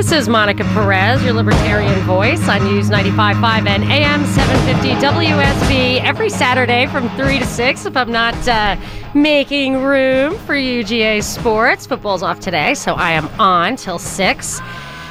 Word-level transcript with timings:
This 0.00 0.12
is 0.12 0.30
Monica 0.30 0.64
Perez, 0.64 1.22
your 1.22 1.34
libertarian 1.34 2.00
voice 2.06 2.48
on 2.48 2.64
News 2.64 2.88
95.5 2.88 3.68
and 3.68 3.84
AM 3.84 4.24
750 4.24 5.06
WSB 5.06 6.02
every 6.02 6.30
Saturday 6.30 6.86
from 6.86 7.10
3 7.18 7.38
to 7.38 7.44
6 7.44 7.84
if 7.84 7.94
I'm 7.94 8.10
not 8.10 8.48
uh, 8.48 8.76
making 9.12 9.82
room 9.82 10.38
for 10.38 10.54
UGA 10.54 11.22
sports. 11.22 11.86
Football's 11.86 12.22
off 12.22 12.40
today, 12.40 12.72
so 12.72 12.94
I 12.94 13.10
am 13.10 13.28
on 13.38 13.76
till 13.76 13.98
6. 13.98 14.60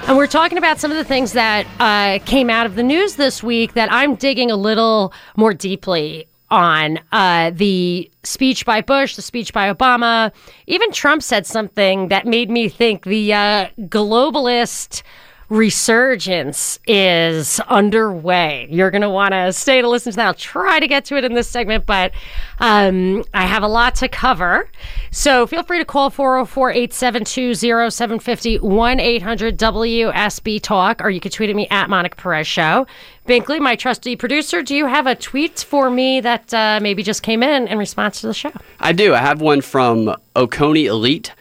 And 0.08 0.18
we're 0.18 0.26
talking 0.26 0.58
about 0.58 0.80
some 0.80 0.90
of 0.90 0.98
the 0.98 1.04
things 1.04 1.34
that 1.34 1.68
uh, 1.80 2.18
came 2.26 2.50
out 2.50 2.66
of 2.66 2.74
the 2.74 2.82
news 2.82 3.14
this 3.14 3.44
week 3.44 3.74
that 3.74 3.92
I'm 3.92 4.16
digging 4.16 4.50
a 4.50 4.58
little 4.58 5.14
more 5.38 5.54
deeply 5.54 6.29
on 6.52 7.00
uh, 7.12 7.52
the 7.52 8.10
speech 8.24 8.66
by 8.66 8.82
Bush, 8.82 9.16
the 9.16 9.22
speech 9.22 9.54
by 9.54 9.72
Obama. 9.74 10.32
Even 10.68 10.92
Trump 10.92 11.24
said 11.24 11.46
something 11.46 12.08
that 12.10 12.26
made 12.26 12.50
me 12.50 12.70
think 12.70 13.06
the 13.06 13.34
uh, 13.34 13.68
globalist 13.82 15.04
resurgence 15.50 16.80
is 16.86 17.60
underway. 17.62 18.68
You're 18.70 18.92
going 18.92 19.02
to 19.02 19.10
want 19.10 19.34
to 19.34 19.52
stay 19.52 19.82
to 19.82 19.90
listen 19.90 20.12
to 20.12 20.16
that. 20.18 20.26
I'll 20.28 20.34
try 20.36 20.80
to 20.80 20.88
get 20.88 21.06
to 21.06 21.18
it 21.18 21.24
in 21.24 21.34
this 21.34 21.48
segment, 21.48 21.86
but 21.86 22.12
um, 22.60 23.24
I 23.34 23.46
have 23.46 23.64
a 23.64 23.68
lot 23.68 23.96
to 23.96 24.08
cover. 24.08 24.70
So 25.12 25.48
feel 25.48 25.64
free 25.64 25.80
to 25.80 25.86
call 25.86 26.12
404 26.12 26.72
872 26.72 27.56
0750 27.56 28.60
1 28.60 29.00
800 29.00 29.58
WSB 29.58 30.62
Talk, 30.62 31.02
or 31.04 31.10
you 31.10 31.20
can 31.20 31.32
tweet 31.32 31.50
at 31.50 31.56
me 31.56 31.68
at 31.70 31.90
Monica 31.90 32.16
Perez 32.16 32.48
Show. 32.48 32.86
Binkley, 33.28 33.60
my 33.60 33.76
trusty 33.76 34.16
producer, 34.16 34.62
do 34.64 34.76
you 34.76 34.88
have 34.88 35.06
a 35.06 35.16
tweet 35.16 35.60
for 35.60 35.90
me 35.90 36.20
that 36.22 36.54
uh, 36.54 36.80
maybe 36.82 37.04
just 37.04 37.22
came 37.22 37.44
in 37.44 37.68
in 37.68 37.78
response 37.78 38.22
to 38.22 38.28
the 38.28 38.34
show? 38.34 38.52
I 38.80 38.92
do. 38.92 39.14
I 39.14 39.20
have 39.20 39.42
one 39.42 39.62
from 39.62 40.16
Oconee 40.36 40.88
Elite. 40.88 41.34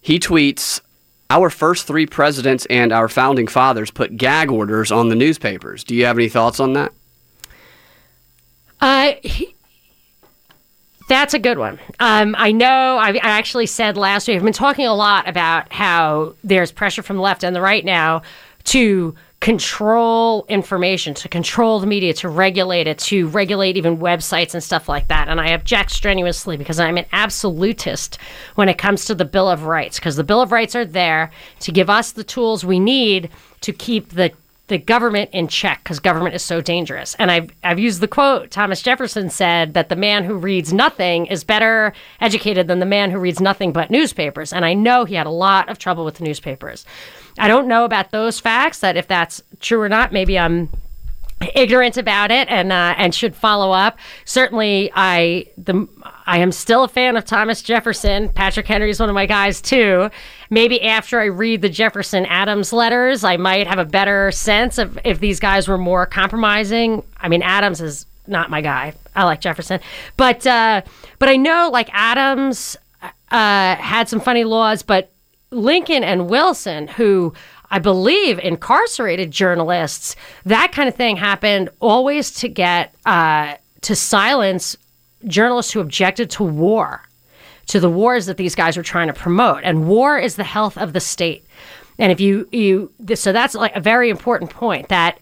He 0.00 0.18
tweets, 0.18 0.80
our 1.32 1.48
first 1.48 1.86
three 1.86 2.04
presidents 2.04 2.66
and 2.66 2.92
our 2.92 3.08
founding 3.08 3.46
fathers 3.46 3.90
put 3.90 4.18
gag 4.18 4.50
orders 4.50 4.92
on 4.92 5.08
the 5.08 5.14
newspapers. 5.14 5.82
Do 5.82 5.94
you 5.94 6.04
have 6.04 6.18
any 6.18 6.28
thoughts 6.28 6.60
on 6.60 6.74
that? 6.74 6.92
Uh, 8.82 9.12
he, 9.22 9.54
that's 11.08 11.32
a 11.32 11.38
good 11.38 11.56
one. 11.56 11.78
Um, 12.00 12.34
I 12.36 12.52
know 12.52 12.98
I, 12.98 13.12
I 13.12 13.18
actually 13.22 13.64
said 13.64 13.96
last 13.96 14.28
week, 14.28 14.36
I've 14.36 14.42
been 14.42 14.52
talking 14.52 14.86
a 14.86 14.94
lot 14.94 15.26
about 15.26 15.72
how 15.72 16.34
there's 16.44 16.70
pressure 16.70 17.02
from 17.02 17.16
the 17.16 17.22
left 17.22 17.44
and 17.44 17.56
the 17.56 17.62
right 17.62 17.84
now 17.84 18.22
to 18.64 19.14
control 19.42 20.46
information, 20.48 21.14
to 21.14 21.28
control 21.28 21.80
the 21.80 21.86
media, 21.86 22.14
to 22.14 22.28
regulate 22.28 22.86
it, 22.86 22.96
to 22.96 23.26
regulate 23.26 23.76
even 23.76 23.98
websites 23.98 24.54
and 24.54 24.62
stuff 24.62 24.88
like 24.88 25.08
that. 25.08 25.26
And 25.26 25.40
I 25.40 25.48
object 25.48 25.90
strenuously 25.90 26.56
because 26.56 26.78
I'm 26.78 26.96
an 26.96 27.06
absolutist 27.10 28.18
when 28.54 28.68
it 28.68 28.78
comes 28.78 29.04
to 29.06 29.16
the 29.16 29.24
Bill 29.24 29.50
of 29.50 29.64
Rights, 29.64 29.98
because 29.98 30.14
the 30.14 30.22
Bill 30.22 30.40
of 30.40 30.52
Rights 30.52 30.76
are 30.76 30.84
there 30.84 31.32
to 31.58 31.72
give 31.72 31.90
us 31.90 32.12
the 32.12 32.22
tools 32.22 32.64
we 32.64 32.78
need 32.78 33.30
to 33.62 33.72
keep 33.72 34.10
the 34.10 34.32
the 34.68 34.78
government 34.78 35.28
in 35.32 35.48
check 35.48 35.82
because 35.82 35.98
government 35.98 36.34
is 36.34 36.42
so 36.42 36.62
dangerous. 36.62 37.14
And 37.18 37.30
I've, 37.30 37.50
I've 37.62 37.80
used 37.80 38.00
the 38.00 38.08
quote 38.08 38.50
Thomas 38.50 38.80
Jefferson 38.80 39.28
said 39.28 39.74
that 39.74 39.90
the 39.90 39.96
man 39.96 40.24
who 40.24 40.34
reads 40.34 40.72
nothing 40.72 41.26
is 41.26 41.44
better 41.44 41.92
educated 42.20 42.68
than 42.68 42.78
the 42.78 42.86
man 42.86 43.10
who 43.10 43.18
reads 43.18 43.40
nothing 43.40 43.72
but 43.72 43.90
newspapers. 43.90 44.50
And 44.52 44.64
I 44.64 44.72
know 44.72 45.04
he 45.04 45.16
had 45.16 45.26
a 45.26 45.30
lot 45.30 45.68
of 45.68 45.78
trouble 45.78 46.06
with 46.06 46.14
the 46.14 46.24
newspapers. 46.24 46.86
I 47.38 47.48
don't 47.48 47.68
know 47.68 47.84
about 47.84 48.10
those 48.10 48.38
facts, 48.40 48.80
that 48.80 48.96
if 48.96 49.08
that's 49.08 49.42
true 49.60 49.80
or 49.80 49.88
not, 49.88 50.12
maybe 50.12 50.38
I'm 50.38 50.68
ignorant 51.54 51.96
about 51.96 52.30
it 52.30 52.48
and 52.48 52.72
uh, 52.72 52.94
and 52.96 53.14
should 53.14 53.34
follow 53.34 53.72
up. 53.72 53.98
Certainly, 54.24 54.90
I 54.94 55.46
the 55.58 55.88
I 56.26 56.38
am 56.38 56.52
still 56.52 56.84
a 56.84 56.88
fan 56.88 57.16
of 57.16 57.24
Thomas 57.24 57.62
Jefferson. 57.62 58.28
Patrick 58.28 58.66
Henry 58.66 58.90
is 58.90 59.00
one 59.00 59.08
of 59.08 59.14
my 59.14 59.26
guys 59.26 59.60
too. 59.60 60.10
Maybe 60.50 60.82
after 60.82 61.20
I 61.20 61.24
read 61.24 61.62
the 61.62 61.68
Jefferson 61.68 62.26
Adams 62.26 62.72
letters, 62.72 63.24
I 63.24 63.36
might 63.36 63.66
have 63.66 63.78
a 63.78 63.84
better 63.84 64.30
sense 64.30 64.78
of 64.78 64.98
if 65.04 65.20
these 65.20 65.40
guys 65.40 65.68
were 65.68 65.78
more 65.78 66.06
compromising. 66.06 67.02
I 67.16 67.28
mean, 67.28 67.42
Adams 67.42 67.80
is 67.80 68.06
not 68.26 68.50
my 68.50 68.60
guy. 68.60 68.94
I 69.14 69.24
like 69.24 69.40
Jefferson, 69.40 69.80
but 70.16 70.46
uh, 70.46 70.82
but 71.18 71.28
I 71.28 71.36
know 71.36 71.70
like 71.72 71.90
Adams 71.92 72.76
uh, 73.02 73.76
had 73.76 74.08
some 74.08 74.20
funny 74.20 74.44
laws, 74.44 74.82
but 74.82 75.11
Lincoln 75.52 76.02
and 76.02 76.28
Wilson, 76.28 76.88
who 76.88 77.32
I 77.70 77.78
believe 77.78 78.38
incarcerated 78.38 79.30
journalists, 79.30 80.16
that 80.44 80.72
kind 80.72 80.88
of 80.88 80.94
thing 80.94 81.16
happened 81.16 81.70
always 81.80 82.32
to 82.32 82.48
get 82.48 82.94
uh, 83.06 83.54
to 83.82 83.96
silence 83.96 84.76
journalists 85.26 85.72
who 85.72 85.80
objected 85.80 86.30
to 86.30 86.42
war, 86.42 87.02
to 87.66 87.80
the 87.80 87.88
wars 87.88 88.26
that 88.26 88.36
these 88.36 88.54
guys 88.54 88.76
were 88.76 88.82
trying 88.82 89.06
to 89.06 89.14
promote. 89.14 89.60
And 89.62 89.88
war 89.88 90.18
is 90.18 90.36
the 90.36 90.44
health 90.44 90.76
of 90.76 90.92
the 90.92 91.00
state. 91.00 91.46
And 91.98 92.10
if 92.10 92.20
you 92.20 92.48
you 92.50 92.92
so 93.14 93.32
that's 93.32 93.54
like 93.54 93.76
a 93.76 93.80
very 93.80 94.10
important 94.10 94.50
point 94.50 94.88
that 94.88 95.18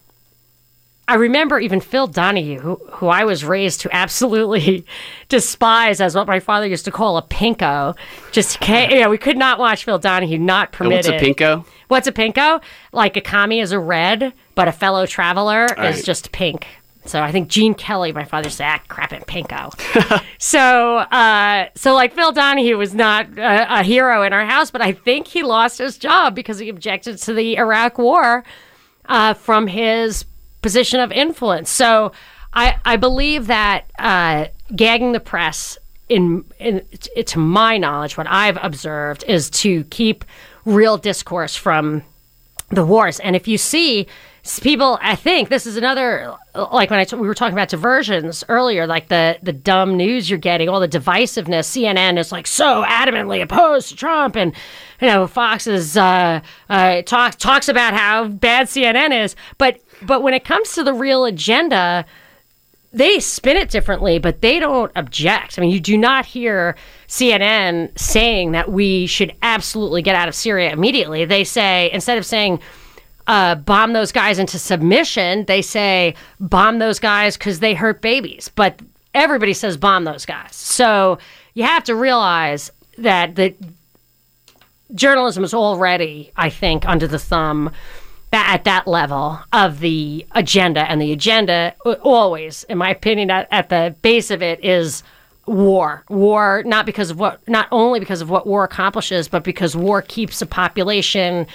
I 1.11 1.15
remember 1.15 1.59
even 1.59 1.81
Phil 1.81 2.07
Donahue, 2.07 2.59
who, 2.59 2.75
who 2.93 3.07
I 3.07 3.25
was 3.25 3.43
raised 3.43 3.81
to 3.81 3.93
absolutely 3.93 4.85
despise 5.27 5.99
as 5.99 6.15
what 6.15 6.25
my 6.25 6.39
father 6.39 6.65
used 6.65 6.85
to 6.85 6.91
call 6.91 7.17
a 7.17 7.21
pinko. 7.21 7.97
Just 8.31 8.61
can't, 8.61 8.93
you 8.93 9.01
know, 9.01 9.09
we 9.09 9.17
could 9.17 9.35
not 9.35 9.59
watch 9.59 9.83
Phil 9.83 9.99
Donahue, 9.99 10.37
not 10.37 10.71
permitted. 10.71 11.11
what's 11.11 11.21
a 11.21 11.25
pinko? 11.25 11.65
What's 11.89 12.07
a 12.07 12.13
pinko? 12.13 12.63
Like 12.93 13.17
a 13.17 13.21
commie 13.21 13.59
is 13.59 13.73
a 13.73 13.79
red, 13.79 14.31
but 14.55 14.69
a 14.69 14.71
fellow 14.71 15.05
traveler 15.05 15.67
All 15.77 15.85
is 15.85 15.97
right. 15.97 16.05
just 16.05 16.31
pink. 16.31 16.65
So 17.03 17.21
I 17.21 17.33
think 17.33 17.49
Gene 17.49 17.73
Kelly, 17.73 18.13
my 18.13 18.23
father 18.23 18.49
said, 18.49 18.67
ah, 18.67 18.81
crap 18.87 19.11
and 19.11 19.27
pinko. 19.27 20.23
so, 20.39 20.99
uh, 20.99 21.67
so 21.75 21.93
like 21.93 22.13
Phil 22.13 22.31
Donahue 22.31 22.77
was 22.77 22.95
not 22.95 23.37
a, 23.37 23.79
a 23.79 23.83
hero 23.83 24.23
in 24.23 24.31
our 24.31 24.45
house, 24.45 24.71
but 24.71 24.81
I 24.81 24.93
think 24.93 25.27
he 25.27 25.43
lost 25.43 25.77
his 25.77 25.97
job 25.97 26.35
because 26.35 26.59
he 26.59 26.69
objected 26.69 27.17
to 27.17 27.33
the 27.33 27.57
Iraq 27.57 27.97
War 27.97 28.45
uh, 29.09 29.33
from 29.33 29.67
his 29.67 30.23
position 30.61 30.99
of 30.99 31.11
influence. 31.11 31.69
So 31.69 32.11
I, 32.53 32.79
I 32.85 32.97
believe 32.97 33.47
that 33.47 33.85
uh, 33.99 34.47
gagging 34.75 35.11
the 35.11 35.19
press, 35.19 35.77
in, 36.09 36.43
in 36.59 36.85
to 37.25 37.39
my 37.39 37.77
knowledge, 37.77 38.17
what 38.17 38.27
I've 38.27 38.57
observed 38.61 39.23
is 39.27 39.49
to 39.51 39.83
keep 39.85 40.25
real 40.65 40.97
discourse 40.97 41.55
from 41.55 42.03
the 42.69 42.85
wars. 42.85 43.19
And 43.19 43.35
if 43.35 43.47
you 43.47 43.57
see 43.57 44.07
people 44.61 44.97
i 45.03 45.15
think 45.15 45.49
this 45.49 45.67
is 45.67 45.77
another 45.77 46.33
like 46.71 46.89
when 46.89 46.99
I 46.99 47.03
t- 47.03 47.15
we 47.15 47.27
were 47.27 47.35
talking 47.35 47.53
about 47.53 47.69
diversions 47.69 48.43
earlier 48.49 48.87
like 48.87 49.07
the 49.07 49.37
the 49.43 49.53
dumb 49.53 49.95
news 49.95 50.29
you're 50.29 50.39
getting 50.39 50.67
all 50.67 50.79
the 50.79 50.87
divisiveness 50.87 51.69
cnn 51.69 52.17
is 52.17 52.31
like 52.31 52.47
so 52.47 52.83
adamantly 52.85 53.41
opposed 53.41 53.89
to 53.89 53.95
trump 53.95 54.35
and 54.35 54.53
you 54.99 55.07
know 55.07 55.27
fox 55.27 55.67
is 55.67 55.95
uh, 55.95 56.41
uh, 56.69 57.01
talks 57.03 57.35
talks 57.35 57.69
about 57.69 57.93
how 57.93 58.27
bad 58.27 58.65
cnn 58.67 59.23
is 59.23 59.35
but 59.59 59.79
but 60.01 60.21
when 60.23 60.33
it 60.33 60.43
comes 60.43 60.73
to 60.73 60.83
the 60.83 60.93
real 60.93 61.25
agenda 61.25 62.05
they 62.93 63.19
spin 63.19 63.55
it 63.55 63.69
differently, 63.69 64.19
but 64.19 64.41
they 64.41 64.59
don't 64.59 64.91
object. 64.95 65.57
I 65.57 65.61
mean, 65.61 65.71
you 65.71 65.79
do 65.79 65.97
not 65.97 66.25
hear 66.25 66.75
CNN 67.07 67.97
saying 67.97 68.51
that 68.51 68.71
we 68.71 69.05
should 69.05 69.33
absolutely 69.41 70.01
get 70.01 70.15
out 70.15 70.27
of 70.27 70.35
Syria 70.35 70.71
immediately. 70.71 71.23
They 71.23 71.45
say, 71.45 71.89
instead 71.93 72.17
of 72.17 72.25
saying, 72.25 72.59
uh, 73.27 73.55
bomb 73.55 73.93
those 73.93 74.11
guys 74.11 74.39
into 74.39 74.59
submission. 74.59 75.45
They 75.45 75.61
say 75.61 76.15
bomb 76.39 76.79
those 76.79 76.99
guys 76.99 77.37
because 77.37 77.59
they 77.59 77.73
hurt 77.73 78.01
babies, 78.01 78.51
but 78.55 78.81
everybody 79.13 79.53
says 79.53 79.77
bomb 79.77 80.03
those 80.03 80.25
guys. 80.25 80.55
So 80.55 81.17
you 81.53 81.63
have 81.63 81.83
to 81.85 81.95
realize 81.95 82.71
that 82.97 83.35
the 83.35 83.55
journalism 84.93 85.43
is 85.43 85.53
already, 85.53 86.31
I 86.35 86.49
think, 86.49 86.85
under 86.85 87.07
the 87.07 87.19
thumb 87.19 87.71
at 88.33 88.63
that 88.63 88.87
level 88.87 89.39
of 89.51 89.79
the 89.79 90.25
agenda, 90.31 90.89
and 90.89 91.01
the 91.01 91.11
agenda 91.11 91.75
always, 92.01 92.63
in 92.65 92.77
my 92.77 92.89
opinion, 92.89 93.29
at, 93.29 93.47
at 93.51 93.69
the 93.69 93.95
base 94.01 94.31
of 94.31 94.41
it 94.41 94.63
is 94.63 95.03
war 95.47 96.03
war 96.07 96.61
not 96.67 96.85
because 96.85 97.09
of 97.09 97.19
what 97.19 97.45
not 97.49 97.67
only 97.71 97.99
because 97.99 98.21
of 98.21 98.29
what 98.29 98.45
war 98.45 98.63
accomplishes 98.63 99.27
but 99.27 99.43
because 99.43 99.75
war 99.75 99.99
keeps 100.03 100.39
a 100.39 100.45
population 100.45 101.47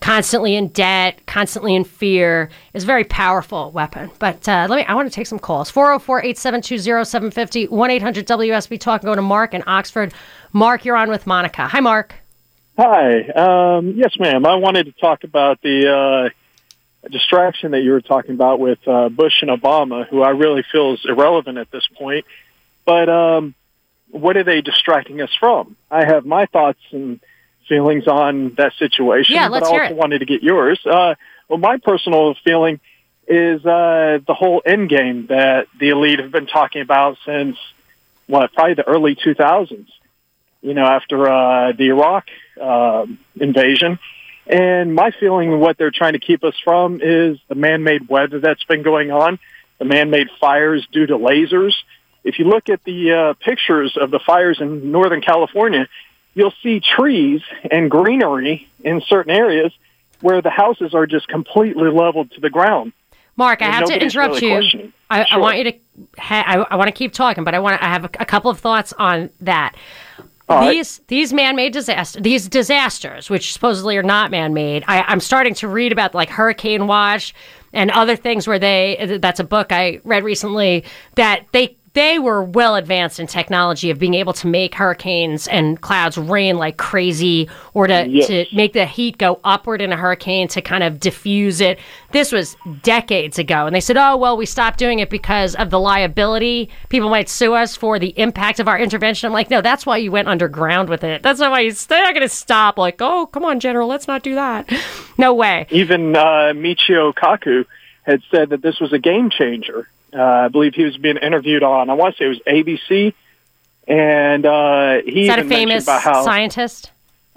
constantly 0.00 0.54
in 0.54 0.68
debt, 0.68 1.20
constantly 1.26 1.74
in 1.74 1.84
fear 1.84 2.50
is 2.74 2.84
a 2.84 2.86
very 2.86 3.04
powerful 3.04 3.70
weapon. 3.70 4.10
But 4.18 4.48
uh, 4.48 4.66
let 4.68 4.76
me, 4.76 4.84
I 4.84 4.94
want 4.94 5.10
to 5.10 5.14
take 5.14 5.26
some 5.26 5.38
calls. 5.38 5.70
404 5.70 6.20
872 6.20 6.78
0750 7.04 7.68
1 7.68 7.90
800 7.90 8.26
WSB 8.26 8.80
Talk. 8.80 9.02
Go 9.02 9.14
to 9.14 9.22
Mark 9.22 9.54
in 9.54 9.62
Oxford. 9.66 10.12
Mark, 10.52 10.84
you're 10.84 10.96
on 10.96 11.10
with 11.10 11.26
Monica. 11.26 11.66
Hi, 11.68 11.80
Mark. 11.80 12.14
Hi. 12.78 13.22
Um, 13.22 13.94
yes, 13.96 14.16
ma'am. 14.20 14.46
I 14.46 14.54
wanted 14.54 14.86
to 14.86 14.92
talk 14.92 15.24
about 15.24 15.60
the 15.62 16.32
uh, 17.02 17.08
distraction 17.08 17.72
that 17.72 17.80
you 17.80 17.90
were 17.90 18.00
talking 18.00 18.36
about 18.36 18.60
with 18.60 18.78
uh, 18.86 19.08
Bush 19.08 19.42
and 19.42 19.50
Obama, 19.50 20.06
who 20.06 20.22
I 20.22 20.30
really 20.30 20.62
feel 20.70 20.94
is 20.94 21.04
irrelevant 21.04 21.58
at 21.58 21.72
this 21.72 21.88
point. 21.98 22.24
But 22.84 23.08
um, 23.08 23.56
what 24.10 24.36
are 24.36 24.44
they 24.44 24.60
distracting 24.60 25.20
us 25.20 25.34
from? 25.40 25.76
I 25.90 26.04
have 26.04 26.24
my 26.24 26.46
thoughts 26.46 26.78
and 26.92 27.18
feelings 27.68 28.06
on 28.06 28.54
that 28.58 28.74
situation. 28.78 29.34
Yeah, 29.34 29.48
let's 29.48 29.68
but 29.68 29.74
I 29.74 29.82
also 29.82 29.94
wanted 29.96 30.20
to 30.20 30.26
get 30.26 30.44
yours. 30.44 30.78
Uh, 30.86 31.16
well, 31.48 31.58
my 31.58 31.78
personal 31.78 32.36
feeling 32.44 32.78
is 33.26 33.58
uh, 33.66 34.20
the 34.24 34.34
whole 34.34 34.62
end 34.64 34.88
game 34.88 35.26
that 35.26 35.66
the 35.80 35.88
elite 35.88 36.20
have 36.20 36.30
been 36.30 36.46
talking 36.46 36.82
about 36.82 37.18
since 37.26 37.58
what 38.28 38.52
probably 38.52 38.74
the 38.74 38.86
early 38.86 39.16
2000s. 39.16 39.88
You 40.60 40.74
know, 40.74 40.84
after 40.84 41.28
uh, 41.28 41.72
the 41.72 41.88
Iraq 41.88 42.26
um 42.60 43.18
invasion. 43.40 43.98
And 44.46 44.94
my 44.94 45.10
feeling, 45.10 45.60
what 45.60 45.76
they're 45.76 45.90
trying 45.90 46.14
to 46.14 46.18
keep 46.18 46.42
us 46.42 46.54
from, 46.64 47.00
is 47.02 47.38
the 47.48 47.54
man-made 47.54 48.08
weather 48.08 48.40
that's 48.40 48.64
been 48.64 48.82
going 48.82 49.10
on, 49.10 49.38
the 49.78 49.84
man-made 49.84 50.28
fires 50.40 50.88
due 50.90 51.06
to 51.06 51.18
lasers. 51.18 51.74
If 52.24 52.38
you 52.38 52.46
look 52.46 52.70
at 52.70 52.82
the 52.84 53.12
uh, 53.12 53.32
pictures 53.34 53.96
of 54.00 54.10
the 54.10 54.18
fires 54.18 54.58
in 54.60 54.90
Northern 54.90 55.20
California, 55.20 55.86
you'll 56.34 56.54
see 56.62 56.80
trees 56.80 57.42
and 57.70 57.90
greenery 57.90 58.66
in 58.82 59.02
certain 59.02 59.32
areas 59.32 59.72
where 60.20 60.40
the 60.40 60.50
houses 60.50 60.94
are 60.94 61.06
just 61.06 61.28
completely 61.28 61.90
leveled 61.90 62.30
to 62.32 62.40
the 62.40 62.50
ground. 62.50 62.92
Mark, 63.36 63.62
I 63.62 63.66
have 63.66 63.84
to 63.84 64.02
interrupt 64.02 64.40
really 64.42 64.66
you. 64.72 64.92
I, 65.10 65.26
I 65.30 65.36
want 65.38 65.58
you 65.58 65.64
to. 65.64 65.72
Ha- 66.18 66.44
I, 66.46 66.74
I 66.74 66.76
want 66.76 66.88
to 66.88 66.92
keep 66.92 67.12
talking, 67.12 67.44
but 67.44 67.54
I 67.54 67.60
want. 67.60 67.78
to 67.78 67.84
I 67.84 67.88
have 67.88 68.04
a, 68.04 68.10
a 68.18 68.24
couple 68.24 68.50
of 68.50 68.58
thoughts 68.58 68.92
on 68.98 69.30
that. 69.40 69.76
All 70.48 70.58
right. 70.58 70.72
these 70.72 71.00
these 71.08 71.32
man-made 71.32 71.72
disasters, 71.72 72.22
these 72.22 72.48
disasters, 72.48 73.30
which 73.30 73.52
supposedly 73.52 73.96
are 73.96 74.02
not 74.02 74.30
man-made. 74.30 74.84
I'm 74.86 75.20
starting 75.20 75.54
to 75.54 75.68
read 75.68 75.92
about 75.92 76.14
like 76.14 76.30
Hurricane 76.30 76.86
Watch 76.86 77.34
and 77.72 77.90
other 77.90 78.16
things 78.16 78.46
where 78.46 78.58
they. 78.58 79.18
That's 79.20 79.40
a 79.40 79.44
book 79.44 79.72
I 79.72 80.00
read 80.04 80.24
recently 80.24 80.84
that 81.16 81.46
they 81.52 81.77
they 81.98 82.18
were 82.18 82.42
well 82.42 82.76
advanced 82.76 83.18
in 83.18 83.26
technology 83.26 83.90
of 83.90 83.98
being 83.98 84.14
able 84.14 84.32
to 84.32 84.46
make 84.46 84.74
hurricanes 84.74 85.48
and 85.48 85.80
clouds 85.80 86.16
rain 86.16 86.56
like 86.56 86.76
crazy 86.76 87.48
or 87.74 87.86
to, 87.88 88.06
Yes. 88.08 88.28
to 88.28 88.46
make 88.54 88.72
the 88.72 88.86
heat 88.86 89.18
go 89.18 89.40
upward 89.42 89.80
in 89.82 89.92
a 89.92 89.96
hurricane 89.96 90.46
to 90.48 90.62
kind 90.62 90.84
of 90.84 91.00
diffuse 91.00 91.60
it. 91.60 91.78
This 92.12 92.30
was 92.30 92.56
decades 92.82 93.38
ago. 93.38 93.66
And 93.66 93.74
they 93.74 93.80
said, 93.80 93.96
oh, 93.96 94.16
well, 94.16 94.36
we 94.36 94.46
stopped 94.46 94.78
doing 94.78 95.00
it 95.00 95.10
because 95.10 95.54
of 95.56 95.70
the 95.70 95.80
liability. 95.80 96.70
People 96.88 97.10
might 97.10 97.28
sue 97.28 97.54
us 97.54 97.74
for 97.74 97.98
the 97.98 98.16
impact 98.18 98.60
of 98.60 98.68
our 98.68 98.78
intervention. 98.78 99.26
I'm 99.26 99.32
like, 99.32 99.50
no, 99.50 99.60
that's 99.60 99.84
why 99.84 99.96
you 99.96 100.12
went 100.12 100.28
underground 100.28 100.88
with 100.88 101.02
it. 101.02 101.22
That's 101.22 101.40
not 101.40 101.50
why 101.50 101.60
you, 101.60 101.72
they're 101.72 102.04
not 102.04 102.14
going 102.14 102.26
to 102.28 102.34
stop. 102.34 102.78
Like, 102.78 103.00
oh, 103.00 103.26
come 103.26 103.44
on, 103.44 103.58
General, 103.58 103.88
let's 103.88 104.06
not 104.06 104.22
do 104.22 104.36
that. 104.36 104.70
No 105.18 105.34
way. 105.34 105.66
Even 105.70 106.14
uh, 106.14 106.52
Michio 106.54 107.12
Kaku 107.12 107.64
had 108.04 108.22
said 108.30 108.50
that 108.50 108.62
this 108.62 108.78
was 108.78 108.92
a 108.92 108.98
game 108.98 109.30
changer. 109.30 109.88
Uh, 110.12 110.22
I 110.22 110.48
believe 110.48 110.74
he 110.74 110.84
was 110.84 110.96
being 110.96 111.16
interviewed 111.18 111.62
on, 111.62 111.90
I 111.90 111.94
want 111.94 112.16
to 112.16 112.18
say 112.18 112.24
it 112.24 112.28
was 112.28 112.40
ABC, 112.46 113.12
and 113.86 114.46
uh, 114.46 115.02
he 115.04 115.22
Is 115.22 115.28
that 115.28 115.38
a 115.38 115.44
famous 115.44 115.86
how, 115.86 116.24
scientist? 116.24 116.90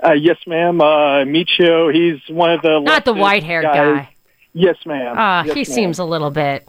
uh, 0.03 0.13
yes, 0.13 0.38
ma'am, 0.47 0.79
uh, 0.81 1.25
Michio, 1.25 1.94
he's 1.94 2.19
one 2.33 2.51
of 2.53 2.62
the 2.62 2.79
Not 2.79 3.06
the 3.06 3.13
white 3.13 3.44
haired 3.44 3.63
guys. 3.65 3.75
guy. 4.06 4.09
Yes, 4.53 4.77
ma'am. 4.85 5.18
Uh, 5.18 5.44
Yes, 5.45 5.53
he 5.53 5.59
ma'am. 5.62 5.65
seems 5.65 6.00
a 6.00 6.06
little 6.06 6.31
bit 6.31 6.68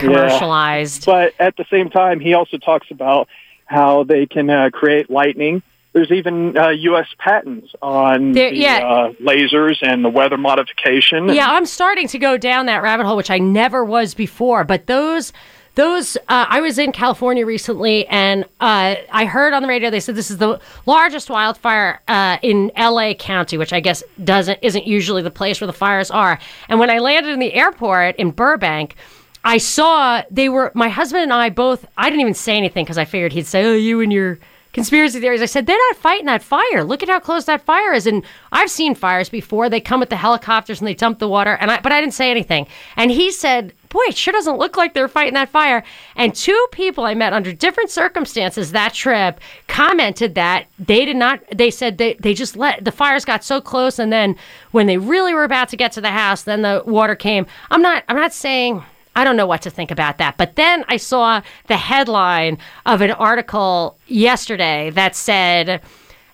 Yeah. 0.00 0.06
commercialized. 0.06 1.06
But 1.06 1.34
at 1.38 1.56
the 1.56 1.64
same 1.70 1.90
time, 1.90 2.20
he 2.20 2.34
also 2.34 2.56
talks 2.58 2.90
about 2.90 3.28
how 3.66 4.04
they 4.04 4.26
can 4.26 4.50
uh, 4.50 4.70
create 4.72 5.10
lightning. 5.10 5.62
There's 5.92 6.10
even 6.12 6.56
uh, 6.56 6.68
U.S. 6.68 7.06
patents 7.18 7.72
on 7.82 8.32
There- 8.32 8.50
the 8.50 8.56
yeah. 8.56 8.78
uh, 8.78 9.12
lasers 9.14 9.78
and 9.82 10.04
the 10.04 10.08
weather 10.08 10.36
modification. 10.36 11.28
Yeah, 11.30 11.50
I'm 11.50 11.66
starting 11.66 12.06
to 12.08 12.18
go 12.18 12.36
down 12.36 12.66
that 12.66 12.82
rabbit 12.82 13.06
hole, 13.06 13.16
which 13.16 13.30
I 13.30 13.38
never 13.38 13.84
was 13.84 14.14
before. 14.14 14.62
But 14.62 14.86
those, 14.86 15.32
those, 15.74 16.16
uh, 16.28 16.46
I 16.48 16.60
was 16.60 16.78
in 16.78 16.92
California 16.92 17.44
recently, 17.44 18.06
and 18.06 18.44
uh, 18.60 18.94
I 19.10 19.24
heard 19.24 19.52
on 19.52 19.62
the 19.62 19.68
radio 19.68 19.90
they 19.90 19.98
said 19.98 20.14
this 20.14 20.30
is 20.30 20.38
the 20.38 20.60
largest 20.86 21.28
wildfire 21.28 22.00
uh, 22.06 22.38
in 22.40 22.70
L.A. 22.76 23.14
County, 23.14 23.58
which 23.58 23.72
I 23.72 23.80
guess 23.80 24.04
doesn't 24.22 24.60
isn't 24.62 24.86
usually 24.86 25.22
the 25.22 25.30
place 25.32 25.60
where 25.60 25.66
the 25.66 25.72
fires 25.72 26.10
are. 26.12 26.38
And 26.68 26.78
when 26.78 26.90
I 26.90 26.98
landed 27.00 27.32
in 27.32 27.40
the 27.40 27.52
airport 27.54 28.14
in 28.16 28.30
Burbank. 28.30 28.94
I 29.42 29.56
saw 29.56 30.22
they 30.30 30.50
were 30.50 30.70
my 30.74 30.90
husband 30.90 31.22
and 31.22 31.32
I 31.32 31.48
both. 31.48 31.86
I 31.96 32.10
didn't 32.10 32.20
even 32.20 32.34
say 32.34 32.58
anything 32.58 32.84
because 32.84 32.98
I 32.98 33.06
figured 33.06 33.32
he'd 33.32 33.46
say, 33.46 33.64
"Oh, 33.64 33.72
you 33.72 34.02
and 34.02 34.12
your 34.12 34.38
conspiracy 34.72 35.20
theories." 35.20 35.42
I 35.42 35.46
said, 35.46 35.66
"They're 35.66 35.76
not 35.90 35.96
fighting 35.96 36.26
that 36.26 36.42
fire. 36.42 36.84
Look 36.84 37.02
at 37.02 37.08
how 37.08 37.20
close 37.20 37.44
that 37.44 37.64
fire 37.64 37.92
is." 37.92 38.06
And 38.06 38.24
I've 38.52 38.70
seen 38.70 38.94
fires 38.94 39.28
before. 39.28 39.68
They 39.68 39.80
come 39.80 40.00
with 40.00 40.10
the 40.10 40.16
helicopters 40.16 40.80
and 40.80 40.88
they 40.88 40.94
dump 40.94 41.18
the 41.18 41.28
water. 41.28 41.54
And 41.60 41.70
I, 41.70 41.80
but 41.80 41.92
I 41.92 42.00
didn't 42.00 42.14
say 42.14 42.30
anything. 42.30 42.66
And 42.96 43.10
he 43.10 43.30
said, 43.30 43.72
"Boy, 43.88 44.02
it 44.08 44.16
sure 44.16 44.32
doesn't 44.32 44.58
look 44.58 44.76
like 44.76 44.94
they're 44.94 45.08
fighting 45.08 45.34
that 45.34 45.48
fire." 45.48 45.82
And 46.16 46.34
two 46.34 46.66
people 46.72 47.04
I 47.04 47.14
met 47.14 47.32
under 47.32 47.52
different 47.52 47.90
circumstances 47.90 48.72
that 48.72 48.94
trip 48.94 49.40
commented 49.68 50.34
that 50.34 50.66
they 50.78 51.04
did 51.04 51.16
not. 51.16 51.40
They 51.52 51.70
said 51.70 51.98
they 51.98 52.14
they 52.14 52.34
just 52.34 52.56
let 52.56 52.84
the 52.84 52.92
fires 52.92 53.24
got 53.24 53.44
so 53.44 53.60
close, 53.60 53.98
and 53.98 54.12
then 54.12 54.36
when 54.70 54.86
they 54.86 54.98
really 54.98 55.34
were 55.34 55.44
about 55.44 55.68
to 55.70 55.76
get 55.76 55.92
to 55.92 56.00
the 56.00 56.10
house, 56.10 56.42
then 56.42 56.62
the 56.62 56.82
water 56.86 57.14
came. 57.14 57.46
I'm 57.70 57.82
not. 57.82 58.04
I'm 58.08 58.16
not 58.16 58.32
saying. 58.32 58.84
I 59.16 59.24
don't 59.24 59.36
know 59.36 59.46
what 59.46 59.62
to 59.62 59.70
think 59.70 59.90
about 59.90 60.18
that. 60.18 60.36
But 60.36 60.56
then 60.56 60.84
I 60.88 60.96
saw 60.96 61.42
the 61.66 61.76
headline 61.76 62.58
of 62.86 63.00
an 63.00 63.10
article 63.10 63.98
yesterday 64.06 64.90
that 64.90 65.16
said, 65.16 65.82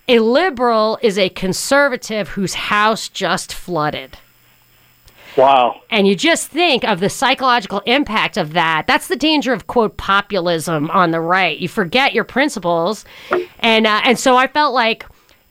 A 0.09 0.19
liberal 0.19 0.99
is 1.03 1.19
a 1.19 1.31
conservative 1.31 2.31
whose 2.31 2.55
house 2.55 3.09
just 3.09 3.53
flooded. 3.53 4.19
Wow. 5.37 5.83
And 5.91 6.09
you 6.09 6.17
just 6.17 6.49
think 6.49 6.83
of 6.85 7.01
the 7.01 7.11
psychological 7.11 7.81
impact 7.81 8.37
of 8.37 8.55
that. 8.55 8.87
That's 8.87 9.09
the 9.09 9.17
danger 9.17 9.53
of 9.53 9.67
quote 9.67 9.97
populism 9.97 10.91
on 10.91 11.11
the 11.11 11.21
right. 11.21 11.59
You 11.59 11.69
forget 11.69 12.15
your 12.15 12.25
principles, 12.25 13.05
and 13.61 13.87
uh, 13.87 14.01
and 14.05 14.19
so 14.19 14.37
I 14.37 14.47
felt 14.47 14.73
like 14.73 15.05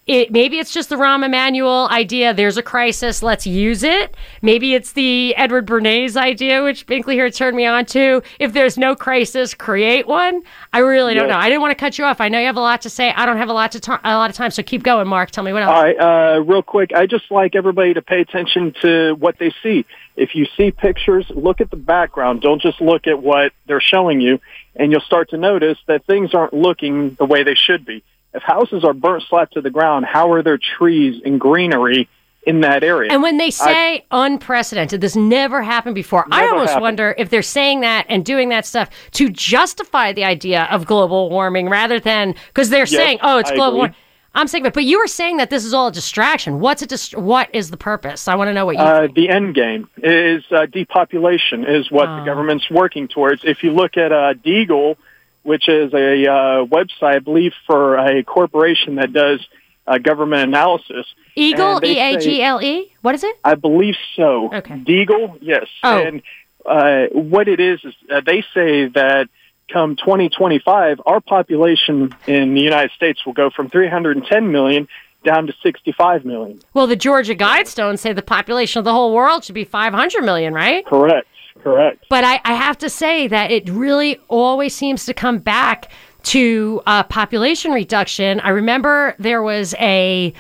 it. 0.08 0.32
Maybe 0.32 0.60
it's 0.60 0.74
just 0.74 0.90
the 0.90 0.96
Rahm 0.96 1.26
Emanuel 1.26 1.88
idea. 1.90 2.34
There's 2.34 2.58
a 2.58 2.64
crisis. 2.64 3.24
Let's 3.24 3.48
use 3.48 3.84
it. 3.84 4.16
Maybe 4.42 4.74
it's 4.74 4.94
the 4.94 5.36
Edward 5.36 5.66
Bernays 5.66 6.16
idea, 6.16 6.64
which 6.64 6.86
Binkley 6.86 7.14
here 7.14 7.30
turned 7.30 7.58
me 7.58 7.66
on 7.66 7.86
to. 7.88 8.22
If 8.40 8.54
there's 8.54 8.78
no 8.78 8.96
crisis, 8.96 9.54
create 9.54 10.08
one. 10.08 10.42
I 10.74 10.80
really 10.80 11.14
don't 11.14 11.28
know. 11.28 11.38
I 11.38 11.50
didn't 11.50 11.62
want 11.62 11.72
to 11.72 11.76
cut 11.76 11.98
you 11.98 12.06
off. 12.06 12.22
I 12.22 12.30
know 12.30 12.40
you 12.40 12.46
have 12.46 12.58
a 12.58 12.62
lot 12.62 12.82
to 12.82 12.90
say. 12.90 13.12
I 13.12 13.26
don't 13.26 13.38
have 13.38 13.50
a 13.50 13.54
lot 13.54 13.72
to 13.74 13.80
ta- 13.80 14.02
a 14.04 14.16
lot 14.16 14.30
of 14.30 14.36
time, 14.36 14.52
so 14.52 14.62
keep 14.62 14.84
going, 14.84 15.08
Mark. 15.08 15.32
Tell 15.32 15.44
me 15.44 15.54
what 15.54 15.64
else. 15.64 15.72
All 15.72 15.84
right, 15.84 16.00
uh, 16.00 16.42
real 16.42 16.62
quick, 16.62 16.92
I 16.94 17.06
just 17.08 17.32
like 17.32 17.56
everybody 17.56 17.94
to 17.94 18.02
pay 18.02 18.22
attention 18.22 18.74
to 18.82 19.14
what 19.14 19.38
they 19.40 19.54
see. 19.64 19.86
If 20.16 20.36
you 20.36 20.46
see 20.56 20.72
pictures, 20.72 21.26
look 21.34 21.62
at 21.62 21.72
the 21.72 21.78
background. 21.78 22.42
Don't 22.42 22.62
just 22.62 22.80
look 22.80 23.08
at 23.08 23.22
what 23.22 23.54
they're 23.68 23.82
showing 23.82 24.22
you, 24.22 24.40
and 24.76 24.92
you'll 24.92 25.02
start 25.02 25.30
to 25.32 25.38
notice 25.38 25.78
that 25.88 26.06
things 26.06 26.34
aren't 26.34 26.54
looking 26.54 27.16
the 27.16 27.26
way 27.26 27.44
they 27.44 27.56
should 27.56 27.86
be. 27.86 28.04
If 28.36 28.44
houses 28.44 28.84
are 28.84 28.94
burnt 28.94 29.24
flat 29.30 29.52
to 29.54 29.62
the 29.62 29.70
ground, 29.70 30.06
how 30.06 30.32
are 30.34 30.44
there 30.44 30.58
trees 30.60 31.22
and 31.26 31.40
greenery 31.40 32.08
in 32.46 32.62
that 32.62 32.84
area? 32.84 33.12
And 33.12 33.24
when 33.24 33.38
they 33.38 33.50
say 33.50 34.06
unprecedented, 34.12 35.02
this 35.02 35.16
never 35.16 35.62
happened 35.64 35.96
before. 35.96 36.26
I 36.32 36.48
almost 36.50 36.70
happened. 36.70 36.82
wonder 36.82 37.16
if 37.18 37.30
they're 37.30 37.42
saying 37.42 37.80
that 37.82 38.06
and 38.10 38.24
doing 38.26 38.50
that 38.50 38.66
stuff 38.66 38.90
to 39.14 39.30
justify 39.30 40.12
the 40.14 40.26
idea 40.26 40.66
of 40.70 40.86
global 40.86 41.30
warming 41.30 41.70
rather 41.70 42.00
than 42.00 42.36
because 42.48 42.70
they're 42.70 42.86
saying, 42.86 43.20
"Oh, 43.22 43.38
it's 43.40 43.52
I 43.52 43.56
global 43.56 43.78
warming." 43.80 43.96
I'm 44.38 44.48
saying, 44.50 44.64
but 44.74 44.84
you 44.84 45.00
were 45.00 45.08
saying 45.08 45.38
that 45.38 45.50
this 45.50 45.64
is 45.64 45.74
all 45.74 45.88
a 45.88 45.92
distraction. 45.94 46.60
What's 46.60 46.82
a 46.82 46.86
dist- 46.86 47.16
What 47.18 47.48
is 47.56 47.72
the 47.72 47.78
purpose? 47.78 48.28
I 48.28 48.36
want 48.36 48.50
to 48.50 48.54
know 48.54 48.66
what 48.66 48.76
you. 48.76 48.82
Uh, 48.82 49.04
think. 49.04 49.16
the 49.16 49.30
end 49.30 49.56
game 49.56 49.88
is 50.04 50.44
uh, 50.52 50.66
depopulation 50.66 51.64
is 51.66 51.90
what 51.90 52.10
Oh. 52.10 52.20
the 52.20 52.26
government's 52.26 52.70
working 52.70 53.08
towards. 53.08 53.46
If 53.46 53.64
you 53.64 53.72
look 53.72 53.96
at 53.96 54.12
uh, 54.12 54.34
Deagle, 54.34 54.98
which 55.46 55.70
is 55.70 55.94
a 55.94 56.28
uh, 56.28 56.66
website, 56.66 57.16
I 57.16 57.20
believe, 57.20 57.54
for 57.68 57.98
a 57.98 58.24
corporation 58.24 58.96
that 58.96 59.14
does 59.14 59.46
uh, 59.86 60.00
government 60.00 60.42
analysis. 60.42 61.06
Eagle, 61.36 61.80
E 61.86 62.00
A 62.00 62.18
G 62.18 62.42
L 62.42 62.62
E. 62.62 62.92
What 63.02 63.14
is 63.14 63.24
it? 63.24 63.36
I 63.44 63.54
believe 63.54 63.96
so. 64.16 64.52
Okay. 64.52 64.76
Deagle, 64.80 65.38
yes. 65.42 65.68
Oh. 65.84 66.00
And 66.00 66.24
uh, 66.66 67.06
what 67.12 67.48
it 67.48 67.60
is 67.60 67.80
is 67.84 67.94
uh, 68.12 68.22
they 68.26 68.42
say 68.54 68.88
that 68.88 69.30
come 69.72 69.96
2025, 69.96 71.02
our 71.06 71.22
population 71.22 72.16
in 72.26 72.56
the 72.56 72.62
United 72.62 72.92
States 72.92 73.24
will 73.26 73.34
go 73.34 73.52
from 73.52 73.70
310 73.70 74.52
million 74.52 74.88
down 75.24 75.48
to 75.48 75.54
65 75.62 76.26
million. 76.26 76.60
Well, 76.74 76.88
the 76.88 76.96
Georgia 76.96 77.36
Guidestones 77.36 78.00
say 78.00 78.14
the 78.14 78.22
population 78.22 78.80
of 78.80 78.86
the 78.86 78.94
whole 78.94 79.14
world 79.14 79.44
should 79.44 79.56
be 79.56 79.64
500 79.64 80.24
million, 80.24 80.54
right? 80.54 80.86
Correct. 80.86 81.28
Correct. 81.62 82.06
But 82.10 82.24
I, 82.24 82.40
I 82.46 82.54
have 82.54 82.78
to 82.80 82.90
say 82.90 83.28
that 83.28 83.52
it 83.52 83.70
really 83.70 84.20
always 84.28 84.76
seems 84.76 85.06
to 85.06 85.14
come 85.14 85.40
back 85.40 85.92
to 86.24 86.82
uh, 86.86 87.04
population 87.04 87.72
reduction. 87.72 88.40
I 88.42 88.50
remember 88.50 89.16
there 89.20 89.42
was 89.42 89.74
a. 89.80 90.34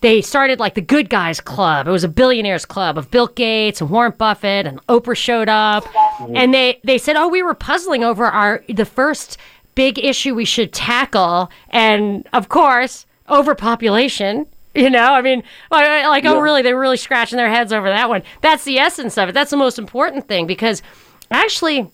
They 0.00 0.22
started 0.22 0.58
like 0.58 0.74
the 0.74 0.80
Good 0.80 1.10
Guys 1.10 1.42
Club. 1.42 1.86
It 1.86 1.90
was 1.90 2.04
a 2.04 2.08
billionaires 2.08 2.64
club 2.64 2.96
of 2.96 3.10
Bill 3.10 3.26
Gates 3.26 3.82
and 3.82 3.90
Warren 3.90 4.14
Buffett 4.16 4.66
and 4.66 4.84
Oprah 4.86 5.16
showed 5.16 5.48
up, 5.48 5.84
and 6.34 6.54
they 6.54 6.80
they 6.84 6.98
said, 6.98 7.16
"Oh, 7.16 7.28
we 7.28 7.42
were 7.42 7.54
puzzling 7.54 8.02
over 8.02 8.24
our 8.24 8.64
the 8.68 8.86
first 8.86 9.36
big 9.74 9.98
issue 9.98 10.34
we 10.34 10.44
should 10.44 10.72
tackle," 10.72 11.50
and 11.68 12.26
of 12.32 12.48
course, 12.48 13.06
overpopulation. 13.28 14.46
You 14.74 14.88
know, 14.88 15.12
I 15.14 15.20
mean, 15.20 15.42
like, 15.70 16.04
like, 16.04 16.24
oh, 16.26 16.40
really? 16.40 16.62
They're 16.62 16.78
really 16.78 16.96
scratching 16.96 17.36
their 17.36 17.50
heads 17.50 17.72
over 17.72 17.88
that 17.88 18.08
one. 18.08 18.22
That's 18.40 18.62
the 18.62 18.78
essence 18.78 19.18
of 19.18 19.28
it. 19.28 19.32
That's 19.32 19.50
the 19.50 19.56
most 19.56 19.80
important 19.80 20.28
thing 20.28 20.46
because 20.46 20.80
actually, 21.30 21.90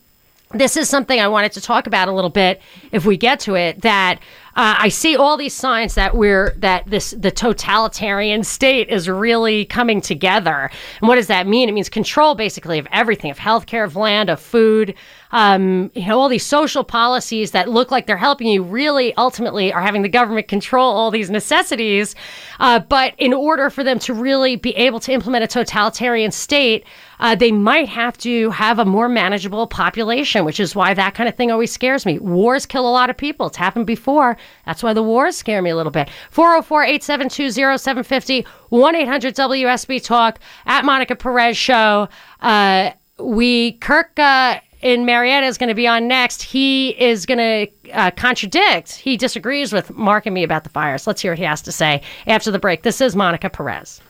this 0.50 0.76
is 0.76 0.88
something 0.88 1.18
I 1.18 1.26
wanted 1.26 1.52
to 1.52 1.60
talk 1.60 1.86
about 1.86 2.08
a 2.08 2.12
little 2.12 2.30
bit 2.30 2.60
if 2.92 3.04
we 3.04 3.16
get 3.16 3.40
to 3.40 3.56
it. 3.56 3.80
That 3.82 4.18
uh, 4.56 4.76
I 4.78 4.88
see 4.88 5.16
all 5.16 5.36
these 5.36 5.54
signs 5.54 5.94
that 5.94 6.16
we're 6.16 6.54
that 6.58 6.86
this 6.86 7.12
the 7.12 7.30
totalitarian 7.30 8.44
state 8.44 8.88
is 8.88 9.08
really 9.08 9.64
coming 9.64 10.00
together. 10.00 10.70
And 11.00 11.08
what 11.08 11.16
does 11.16 11.26
that 11.26 11.46
mean? 11.46 11.68
It 11.68 11.72
means 11.72 11.88
control 11.88 12.34
basically 12.34 12.78
of 12.78 12.86
everything, 12.92 13.30
of 13.30 13.38
healthcare, 13.38 13.84
of 13.84 13.96
land, 13.96 14.30
of 14.30 14.38
food. 14.38 14.94
Um, 15.36 15.90
you 15.94 16.06
know, 16.06 16.18
all 16.18 16.30
these 16.30 16.46
social 16.46 16.82
policies 16.82 17.50
that 17.50 17.68
look 17.68 17.90
like 17.90 18.06
they're 18.06 18.16
helping 18.16 18.46
you 18.46 18.62
really 18.62 19.14
ultimately 19.16 19.70
are 19.70 19.82
having 19.82 20.00
the 20.00 20.08
government 20.08 20.48
control 20.48 20.90
all 20.90 21.10
these 21.10 21.28
necessities. 21.28 22.14
Uh, 22.58 22.78
but 22.78 23.12
in 23.18 23.34
order 23.34 23.68
for 23.68 23.84
them 23.84 23.98
to 23.98 24.14
really 24.14 24.56
be 24.56 24.74
able 24.76 24.98
to 25.00 25.12
implement 25.12 25.44
a 25.44 25.46
totalitarian 25.46 26.30
state, 26.30 26.86
uh, 27.20 27.34
they 27.34 27.52
might 27.52 27.86
have 27.86 28.16
to 28.16 28.48
have 28.48 28.78
a 28.78 28.86
more 28.86 29.10
manageable 29.10 29.66
population, 29.66 30.42
which 30.46 30.58
is 30.58 30.74
why 30.74 30.94
that 30.94 31.14
kind 31.14 31.28
of 31.28 31.34
thing 31.34 31.50
always 31.50 31.70
scares 31.70 32.06
me. 32.06 32.18
Wars 32.18 32.64
kill 32.64 32.88
a 32.88 32.90
lot 32.90 33.10
of 33.10 33.16
people. 33.18 33.48
It's 33.48 33.58
happened 33.58 33.86
before. 33.86 34.38
That's 34.64 34.82
why 34.82 34.94
the 34.94 35.02
wars 35.02 35.36
scare 35.36 35.60
me 35.60 35.68
a 35.68 35.76
little 35.76 35.92
bit. 35.92 36.08
404 36.30 36.84
872 36.84 37.50
0750 37.50 38.46
1 38.70 38.94
800 38.96 39.34
WSB 39.34 40.02
Talk 40.02 40.38
at 40.64 40.86
Monica 40.86 41.14
Perez 41.14 41.58
Show. 41.58 42.08
Uh, 42.40 42.92
we, 43.18 43.72
Kirk, 43.72 44.18
uh, 44.18 44.60
in 44.86 45.04
Marietta 45.04 45.44
is 45.44 45.58
going 45.58 45.68
to 45.68 45.74
be 45.74 45.88
on 45.88 46.06
next. 46.06 46.44
He 46.44 46.90
is 46.90 47.26
going 47.26 47.38
to 47.38 47.92
uh, 47.92 48.12
contradict. 48.12 48.92
He 48.92 49.16
disagrees 49.16 49.72
with 49.72 49.90
Mark 49.90 50.26
and 50.26 50.34
me 50.34 50.44
about 50.44 50.62
the 50.62 50.70
fires. 50.70 51.08
Let's 51.08 51.20
hear 51.20 51.32
what 51.32 51.38
he 51.38 51.44
has 51.44 51.60
to 51.62 51.72
say 51.72 52.02
after 52.28 52.52
the 52.52 52.60
break. 52.60 52.84
This 52.84 53.00
is 53.00 53.16
Monica 53.16 53.50
Perez. 53.50 54.00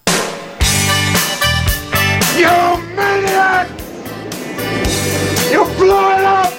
You 2.36 2.52
maniac! 2.94 3.70
You 5.50 5.64
blew 5.76 6.10
it 6.12 6.24
up! 6.24 6.52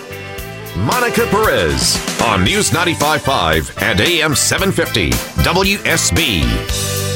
Monica 0.77 1.27
Perez 1.27 1.95
on 2.23 2.43
News 2.43 2.71
95.5 2.71 3.83
and 3.83 4.01
AM 4.01 4.33
750 4.33 5.11
WSB. 5.43 7.06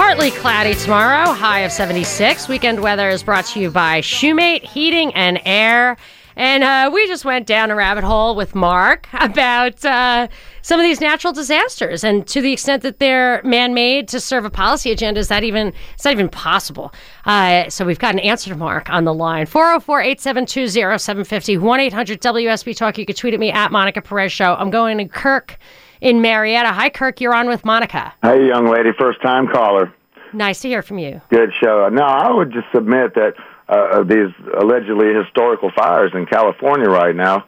Partly 0.00 0.30
cloudy 0.30 0.72
tomorrow, 0.74 1.34
high 1.34 1.60
of 1.60 1.70
76. 1.70 2.48
Weekend 2.48 2.80
weather 2.80 3.10
is 3.10 3.22
brought 3.22 3.44
to 3.48 3.60
you 3.60 3.70
by 3.70 4.00
Shoemate 4.00 4.64
Heating 4.64 5.12
and 5.12 5.38
Air. 5.44 5.98
And 6.36 6.64
uh, 6.64 6.90
we 6.90 7.06
just 7.06 7.26
went 7.26 7.46
down 7.46 7.70
a 7.70 7.76
rabbit 7.76 8.02
hole 8.02 8.34
with 8.34 8.54
Mark 8.54 9.08
about 9.12 9.84
uh, 9.84 10.28
some 10.62 10.80
of 10.80 10.84
these 10.84 11.02
natural 11.02 11.34
disasters, 11.34 12.02
and 12.02 12.26
to 12.28 12.40
the 12.40 12.50
extent 12.50 12.82
that 12.82 12.98
they're 12.98 13.42
man-made 13.44 14.08
to 14.08 14.20
serve 14.20 14.46
a 14.46 14.50
policy 14.50 14.90
agenda, 14.90 15.20
is 15.20 15.28
that 15.28 15.44
even 15.44 15.68
is 15.68 16.04
that 16.04 16.12
even 16.12 16.30
possible? 16.30 16.94
Uh, 17.26 17.68
so 17.68 17.84
we've 17.84 17.98
got 17.98 18.14
an 18.14 18.20
answer 18.20 18.48
to 18.48 18.56
Mark 18.56 18.88
on 18.88 19.04
the 19.04 19.12
line 19.12 19.44
404-872-0750 19.44 21.58
1-800-WSB 21.58 22.74
Talk. 22.74 22.96
You 22.96 23.04
can 23.04 23.14
tweet 23.14 23.34
at 23.34 23.40
me 23.40 23.52
at 23.52 23.70
Monica 23.70 24.00
Perez 24.00 24.32
Show. 24.32 24.54
I'm 24.54 24.70
going 24.70 24.96
to 24.96 25.04
Kirk 25.04 25.58
in 26.00 26.20
Marietta. 26.20 26.72
Hi, 26.72 26.90
Kirk. 26.90 27.20
You're 27.20 27.34
on 27.34 27.48
with 27.48 27.64
Monica. 27.64 28.12
Hey, 28.22 28.46
young 28.46 28.66
lady, 28.66 28.90
first 28.98 29.20
time 29.22 29.48
caller. 29.48 29.92
Nice 30.32 30.60
to 30.62 30.68
hear 30.68 30.82
from 30.82 30.98
you. 30.98 31.20
Good 31.28 31.50
show. 31.60 31.88
No, 31.88 32.02
I 32.02 32.30
would 32.30 32.52
just 32.52 32.66
submit 32.72 33.14
that 33.14 33.34
uh, 33.68 34.02
these 34.02 34.32
allegedly 34.60 35.14
historical 35.14 35.70
fires 35.74 36.12
in 36.14 36.26
California 36.26 36.88
right 36.88 37.14
now, 37.14 37.44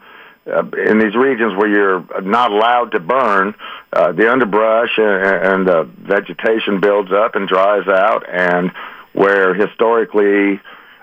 uh, 0.47 0.65
in 0.87 0.99
these 0.99 1.15
regions 1.15 1.57
where 1.57 1.69
you're 1.69 2.23
not 2.23 2.51
allowed 2.51 2.93
to 2.93 3.01
burn, 3.01 3.55
uh, 3.93 4.13
the 4.13 4.31
underbrush 4.31 4.99
and, 4.99 5.69
and 5.69 5.69
uh, 5.69 5.85
vegetation 5.85 6.81
builds 6.81 7.13
up 7.13 7.37
and 7.37 7.49
dries 7.49 7.87
out, 7.87 8.29
and 8.29 8.73
where 9.13 9.55
historically 9.55 10.61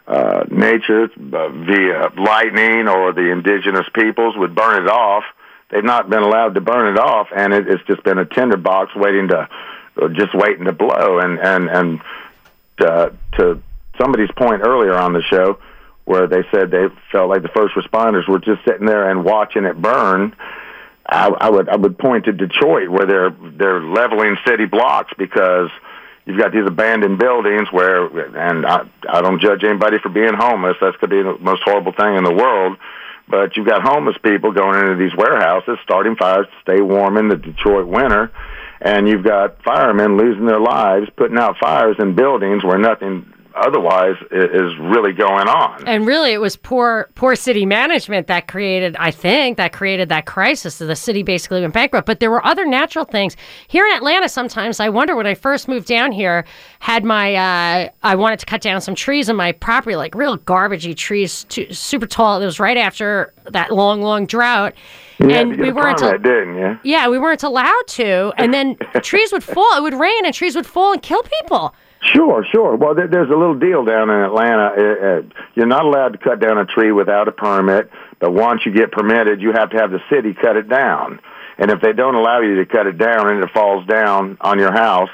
uh, 0.08 0.44
nature, 0.50 1.04
uh, 1.04 1.50
via 1.50 2.10
lightning 2.18 2.88
or 2.88 3.14
the 3.14 3.32
indigenous 3.32 3.86
peoples, 3.94 4.36
would 4.38 4.56
burn 4.56 4.84
it 4.84 4.90
off. 4.90 5.24
They've 5.70 5.84
not 5.84 6.10
been 6.10 6.24
allowed 6.24 6.56
to 6.56 6.62
burn 6.62 6.96
it 6.96 7.00
off, 7.00 7.28
and 7.36 7.54
it, 7.54 7.68
it's 7.68 7.84
just 7.86 8.04
been 8.04 8.18
a 8.18 8.26
tinderbox 8.26 8.96
waiting 8.96 9.28
to, 9.28 9.48
just 10.14 10.34
waiting 10.34 10.66
to 10.66 10.74
blow. 10.74 11.20
And 11.20 11.40
and 11.40 11.70
and 11.70 12.02
uh, 12.80 13.10
to 13.38 13.62
somebody's 14.00 14.32
point 14.32 14.62
earlier 14.64 14.96
on 14.96 15.14
the 15.14 15.22
show, 15.22 15.60
where 16.06 16.26
they 16.26 16.44
said 16.52 16.72
they 16.72 16.88
felt 17.12 17.30
like 17.30 17.44
the 17.44 17.50
first 17.50 17.76
responders 17.76 18.28
were 18.28 18.40
just 18.40 18.66
sitting 18.66 18.88
there 18.88 19.10
and 19.10 19.24
watching 19.24 19.66
it 19.66 19.80
burn. 19.80 20.36
I, 21.08 21.28
I 21.28 21.50
would 21.50 21.70
I 21.70 21.76
would 21.76 22.00
point 22.00 22.26
to 22.26 22.32
Detroit 22.32 22.90
where 22.90 23.06
they're 23.06 23.30
they're 23.30 23.82
leveling 23.82 24.38
city 24.48 24.66
blocks 24.66 25.12
because 25.18 25.70
you've 26.26 26.40
got 26.40 26.52
these 26.52 26.66
abandoned 26.66 27.20
buildings 27.20 27.72
where 27.72 28.06
and 28.36 28.66
I 28.66 28.88
I 29.08 29.22
don't 29.22 29.40
judge 29.40 29.64
anybody 29.64 30.00
for 30.00 30.10
being 30.10 30.34
homeless. 30.34 30.78
That's 30.82 30.98
could 30.98 31.12
be 31.12 31.22
the 31.22 31.38
most 31.40 31.62
horrible 31.64 31.92
thing 31.92 32.16
in 32.16 32.24
the 32.24 32.34
world. 32.34 32.78
But 33.30 33.56
you've 33.56 33.68
got 33.68 33.84
homeless 33.84 34.18
people 34.24 34.52
going 34.52 34.80
into 34.80 34.96
these 34.96 35.16
warehouses, 35.16 35.78
starting 35.84 36.16
fires 36.16 36.48
to 36.48 36.62
stay 36.62 36.82
warm 36.82 37.16
in 37.18 37.28
the 37.28 37.36
Detroit 37.36 37.88
winter, 37.88 38.32
and 38.82 39.08
you've 39.08 39.24
got 39.24 39.64
firemen 39.64 40.18
losing 40.18 40.46
their 40.46 40.60
lives 40.60 41.08
putting 41.16 41.38
out 41.38 41.58
fires 41.58 41.98
in 42.00 42.16
buildings 42.16 42.64
where 42.64 42.78
nothing 42.80 43.32
otherwise 43.66 44.16
is 44.32 44.78
really 44.80 45.14
going 45.14 45.48
on. 45.48 45.88
And 45.88 46.06
really, 46.06 46.32
it 46.32 46.42
was 46.42 46.56
poor 46.56 47.10
poor 47.16 47.36
city 47.36 47.66
management 47.66 48.28
that 48.28 48.48
created, 48.48 48.96
I 48.98 49.12
think, 49.12 49.58
that 49.58 49.74
created 49.74 50.10
that 50.10 50.26
crisis. 50.26 50.76
So 50.76 50.88
the 50.88 50.96
city 50.96 51.24
basically 51.24 51.62
went 51.62 51.74
bankrupt. 51.74 52.06
But 52.06 52.20
there 52.20 52.32
were 52.32 52.46
other 52.46 52.66
natural 52.66 53.06
things 53.06 53.36
here 53.68 53.86
in 53.86 53.94
Atlanta. 53.94 54.30
Sometimes 54.30 54.80
I 54.80 54.90
wonder 54.90 55.16
when 55.16 55.28
I 55.28 55.36
first 55.36 55.68
moved 55.68 55.88
down 55.88 56.12
here, 56.12 56.46
had 56.80 57.04
my 57.04 57.36
uh, 57.36 57.90
I 58.04 58.16
wanted 58.16 58.40
to 58.40 58.46
cut 58.46 58.62
down 58.62 58.82
some 58.82 58.96
trees 58.96 59.30
on 59.30 59.36
my 59.36 59.52
property, 59.52 59.96
like 59.96 60.16
real 60.16 60.38
garbagey 60.38 60.96
trees, 60.96 61.44
too, 61.46 61.72
super 61.74 62.08
tall. 62.08 62.42
It 62.42 62.46
was 62.46 62.60
right 62.60 62.78
after 62.78 63.34
that 63.46 63.72
long, 63.72 64.02
long 64.02 64.26
drought. 64.26 64.74
Yeah, 65.20 65.42
and 65.42 65.60
we 65.60 65.72
weren't 65.72 66.00
permit, 66.00 66.24
didn't 66.24 66.58
you? 66.58 66.80
Yeah, 66.84 67.10
we 67.10 67.20
weren't 67.20 67.44
allowed 67.44 67.88
to. 67.88 68.32
And 68.38 68.54
then 68.54 68.78
trees 69.04 69.32
would 69.34 69.44
fall. 69.44 69.78
It 69.78 69.82
would 69.82 69.94
rain, 69.94 70.26
and 70.26 70.34
trees 70.34 70.56
would 70.56 70.66
fall 70.66 70.94
and 70.94 71.02
kill 71.02 71.24
people. 71.24 71.74
Sure, 72.02 72.46
sure. 72.50 72.76
Well, 72.76 72.96
there, 72.96 73.08
there's 73.08 73.30
a 73.30 73.36
little 73.36 73.60
deal 73.60 73.84
down 73.84 74.10
in 74.10 74.22
Atlanta. 74.22 74.68
Uh, 74.68 75.06
uh, 75.06 75.22
you're 75.56 75.66
not 75.68 75.86
allowed 75.86 76.14
to 76.14 76.18
cut 76.18 76.40
down 76.40 76.58
a 76.58 76.66
tree 76.66 76.92
without 76.92 77.28
a 77.28 77.32
permit, 77.32 77.92
but 78.20 78.32
once 78.32 78.66
you 78.66 78.72
get 78.72 78.92
permitted, 78.92 79.42
you 79.42 79.52
have 79.52 79.72
to 79.72 79.78
have 79.78 79.92
the 79.92 80.00
city 80.10 80.34
cut 80.34 80.56
it 80.56 80.70
down. 80.70 81.20
And 81.58 81.72
if 81.72 81.82
they 81.82 81.92
don't 81.92 82.16
allow 82.16 82.40
you 82.40 82.56
to 82.56 82.66
cut 82.66 82.88
it 82.88 82.98
down 82.98 83.30
and 83.30 83.44
it 83.44 83.52
falls 83.52 83.86
down 83.86 84.38
on 84.40 84.60
your 84.60 84.72
house, 84.72 85.10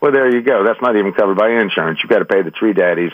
well, 0.00 0.12
there 0.12 0.32
you 0.32 0.42
go. 0.42 0.64
That's 0.64 0.80
not 0.80 0.96
even 0.96 1.12
covered 1.12 1.36
by 1.36 1.50
insurance. 1.60 2.00
You've 2.02 2.10
got 2.10 2.20
to 2.20 2.24
pay 2.24 2.42
the 2.42 2.50
tree 2.52 2.72
daddies, 2.72 3.12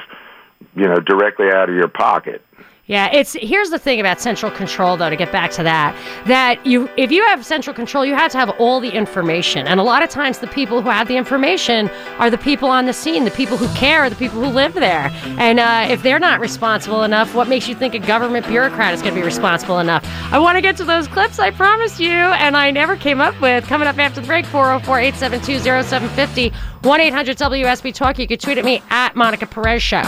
you 0.74 0.86
know, 0.86 1.00
directly 1.00 1.46
out 1.50 1.70
of 1.70 1.74
your 1.74 1.88
pocket. 1.88 2.42
Yeah, 2.88 3.10
it's 3.12 3.34
here's 3.34 3.68
the 3.68 3.78
thing 3.78 4.00
about 4.00 4.18
central 4.18 4.50
control 4.50 4.96
though 4.96 5.10
to 5.10 5.16
get 5.16 5.30
back 5.30 5.50
to 5.52 5.62
that 5.62 5.94
that 6.26 6.64
you 6.64 6.88
if 6.96 7.12
you 7.12 7.22
have 7.26 7.44
central 7.44 7.76
control 7.76 8.06
you 8.06 8.14
have 8.14 8.32
to 8.32 8.38
have 8.38 8.48
all 8.58 8.80
the 8.80 8.88
information. 8.88 9.66
And 9.66 9.78
a 9.78 9.82
lot 9.82 10.02
of 10.02 10.08
times 10.08 10.38
the 10.38 10.46
people 10.46 10.80
who 10.80 10.88
have 10.88 11.06
the 11.06 11.18
information 11.18 11.90
are 12.18 12.30
the 12.30 12.38
people 12.38 12.70
on 12.70 12.86
the 12.86 12.94
scene. 12.94 13.26
The 13.26 13.30
people 13.30 13.58
who 13.58 13.68
care 13.74 14.08
the 14.08 14.16
people 14.16 14.42
who 14.42 14.46
live 14.46 14.72
there. 14.72 15.10
And 15.36 15.60
uh, 15.60 15.88
if 15.90 16.02
they're 16.02 16.18
not 16.18 16.40
responsible 16.40 17.02
enough 17.02 17.34
what 17.34 17.46
makes 17.46 17.68
you 17.68 17.74
think 17.74 17.92
a 17.92 17.98
government 17.98 18.46
bureaucrat 18.46 18.94
is 18.94 19.02
going 19.02 19.14
to 19.14 19.20
be 19.20 19.24
responsible 19.24 19.80
enough? 19.80 20.02
I 20.32 20.38
want 20.38 20.56
to 20.56 20.62
get 20.62 20.78
to 20.78 20.84
those 20.86 21.08
clips 21.08 21.38
I 21.38 21.50
promised 21.50 22.00
you. 22.00 22.08
And 22.08 22.56
I 22.56 22.70
never 22.70 22.96
came 22.96 23.20
up 23.20 23.38
with 23.42 23.66
coming 23.66 23.86
up 23.86 23.98
after 23.98 24.22
the 24.22 24.26
break 24.26 24.46
404-872-0750 24.46 26.54
1-800-WSB 26.82 27.92
Talk. 27.92 28.18
You 28.18 28.26
can 28.26 28.38
tweet 28.38 28.56
at 28.56 28.64
me 28.64 28.82
at 28.88 29.14
Monica 29.14 29.46
Perez 29.46 29.82
Show 29.82 30.04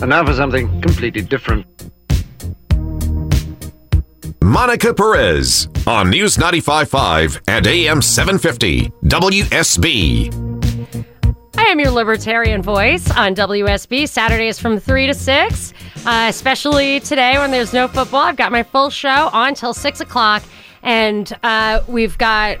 and 0.00 0.10
now 0.10 0.24
for 0.24 0.34
something 0.34 0.80
completely 0.80 1.22
different. 1.22 1.66
Monica 4.42 4.92
Perez 4.92 5.68
on 5.86 6.10
News 6.10 6.36
95.5 6.36 7.40
and 7.46 7.66
AM 7.66 8.02
750 8.02 8.88
WSB. 9.04 10.50
I 11.56 11.62
am 11.64 11.78
your 11.78 11.90
libertarian 11.90 12.62
voice 12.62 13.10
on 13.12 13.34
WSB. 13.34 14.08
Saturdays 14.08 14.58
from 14.58 14.80
3 14.80 15.06
to 15.08 15.14
6, 15.14 15.72
uh, 16.06 16.26
especially 16.28 17.00
today 17.00 17.38
when 17.38 17.50
there's 17.50 17.72
no 17.72 17.86
football. 17.86 18.22
I've 18.22 18.36
got 18.36 18.50
my 18.50 18.62
full 18.62 18.90
show 18.90 19.28
on 19.32 19.54
till 19.54 19.74
6 19.74 20.00
o'clock, 20.00 20.42
and 20.82 21.32
uh, 21.42 21.82
we've 21.86 22.16
got 22.18 22.58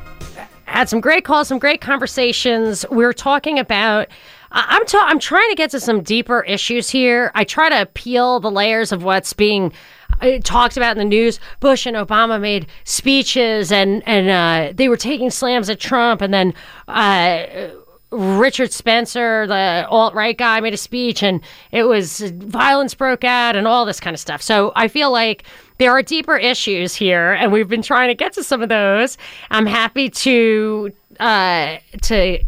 had 0.66 0.88
some 0.88 1.00
great 1.00 1.24
calls, 1.24 1.48
some 1.48 1.58
great 1.58 1.80
conversations. 1.80 2.86
We're 2.90 3.12
talking 3.12 3.58
about 3.58 4.06
I'm 4.52 4.84
ta- 4.84 5.06
I'm 5.06 5.18
trying 5.18 5.48
to 5.50 5.56
get 5.56 5.70
to 5.70 5.80
some 5.80 6.02
deeper 6.02 6.42
issues 6.42 6.90
here. 6.90 7.30
I 7.34 7.44
try 7.44 7.68
to 7.70 7.86
peel 7.86 8.40
the 8.40 8.50
layers 8.50 8.90
of 8.92 9.04
what's 9.04 9.32
being 9.32 9.72
uh, 10.20 10.38
talked 10.42 10.76
about 10.76 10.92
in 10.92 10.98
the 10.98 11.04
news. 11.04 11.38
Bush 11.60 11.86
and 11.86 11.96
Obama 11.96 12.40
made 12.40 12.66
speeches, 12.84 13.70
and 13.70 14.02
and 14.06 14.28
uh, 14.28 14.72
they 14.74 14.88
were 14.88 14.96
taking 14.96 15.30
slams 15.30 15.70
at 15.70 15.80
Trump, 15.80 16.20
and 16.20 16.34
then. 16.34 16.54
Uh, 16.88 17.70
Richard 18.12 18.72
Spencer, 18.72 19.46
the 19.46 19.86
alt 19.88 20.14
right 20.14 20.36
guy, 20.36 20.58
made 20.58 20.74
a 20.74 20.76
speech 20.76 21.22
and 21.22 21.40
it 21.70 21.84
was 21.84 22.18
violence 22.18 22.92
broke 22.92 23.22
out 23.22 23.54
and 23.54 23.68
all 23.68 23.86
this 23.86 24.00
kind 24.00 24.14
of 24.14 24.18
stuff. 24.18 24.42
So 24.42 24.72
I 24.74 24.88
feel 24.88 25.12
like 25.12 25.44
there 25.78 25.92
are 25.92 26.02
deeper 26.02 26.36
issues 26.36 26.92
here, 26.94 27.34
and 27.34 27.52
we've 27.52 27.68
been 27.68 27.82
trying 27.82 28.08
to 28.08 28.14
get 28.16 28.32
to 28.32 28.42
some 28.42 28.62
of 28.62 28.68
those. 28.68 29.16
I'm 29.52 29.64
happy 29.64 30.10
to 30.10 30.92
uh, 31.20 31.76
to 32.02 32.42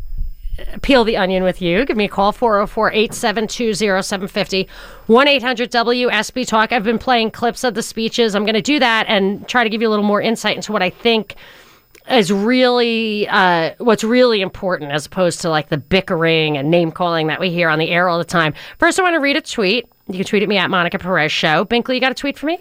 peel 0.82 1.04
the 1.04 1.16
onion 1.16 1.42
with 1.42 1.62
you, 1.62 1.84
give 1.84 1.96
me 1.96 2.04
a 2.04 2.08
call 2.08 2.32
404 2.32 2.92
872 2.92 3.74
0750 3.74 4.68
1 5.06 5.28
800 5.28 5.70
WSB 5.70 6.46
Talk. 6.46 6.72
I've 6.72 6.84
been 6.84 6.98
playing 6.98 7.30
clips 7.30 7.64
of 7.64 7.74
the 7.74 7.82
speeches. 7.82 8.34
I'm 8.34 8.44
going 8.44 8.54
to 8.54 8.62
do 8.62 8.78
that 8.78 9.06
and 9.08 9.46
try 9.48 9.64
to 9.64 9.70
give 9.70 9.82
you 9.82 9.88
a 9.88 9.90
little 9.90 10.04
more 10.04 10.20
insight 10.20 10.56
into 10.56 10.72
what 10.72 10.82
I 10.82 10.90
think 10.90 11.36
is 12.10 12.32
really 12.32 13.28
uh, 13.28 13.74
what's 13.78 14.02
really 14.02 14.40
important 14.40 14.92
as 14.92 15.06
opposed 15.06 15.40
to 15.42 15.50
like 15.50 15.68
the 15.68 15.78
bickering 15.78 16.56
and 16.56 16.70
name 16.70 16.90
calling 16.90 17.28
that 17.28 17.40
we 17.40 17.50
hear 17.50 17.68
on 17.68 17.78
the 17.78 17.90
air 17.90 18.08
all 18.08 18.18
the 18.18 18.24
time. 18.24 18.54
First, 18.78 18.98
I 18.98 19.02
want 19.02 19.14
to 19.14 19.20
read 19.20 19.36
a 19.36 19.40
tweet. 19.40 19.88
You 20.08 20.16
can 20.16 20.24
tweet 20.24 20.42
at 20.42 20.48
me 20.48 20.58
at 20.58 20.68
Monica 20.68 20.98
Perez 20.98 21.30
Show. 21.30 21.64
Binkley, 21.64 21.94
you 21.94 22.00
got 22.00 22.12
a 22.12 22.16
tweet 22.16 22.38
for 22.38 22.46
me? 22.46 22.58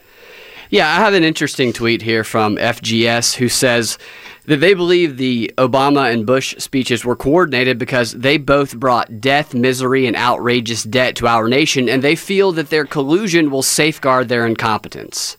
Yeah, 0.69 0.89
I 0.89 0.95
have 0.95 1.13
an 1.13 1.23
interesting 1.23 1.73
tweet 1.73 2.01
here 2.01 2.23
from 2.23 2.55
FGS 2.55 3.35
who 3.35 3.49
says 3.49 3.97
that 4.45 4.59
they 4.59 4.73
believe 4.73 5.17
the 5.17 5.53
Obama 5.57 6.11
and 6.11 6.25
Bush 6.25 6.55
speeches 6.57 7.05
were 7.05 7.15
coordinated 7.15 7.77
because 7.77 8.13
they 8.13 8.37
both 8.37 8.77
brought 8.77 9.21
death, 9.21 9.53
misery, 9.53 10.07
and 10.07 10.15
outrageous 10.15 10.83
debt 10.83 11.15
to 11.17 11.27
our 11.27 11.47
nation, 11.47 11.87
and 11.87 12.01
they 12.01 12.15
feel 12.15 12.51
that 12.53 12.69
their 12.69 12.85
collusion 12.85 13.51
will 13.51 13.61
safeguard 13.61 14.29
their 14.29 14.45
incompetence. 14.45 15.37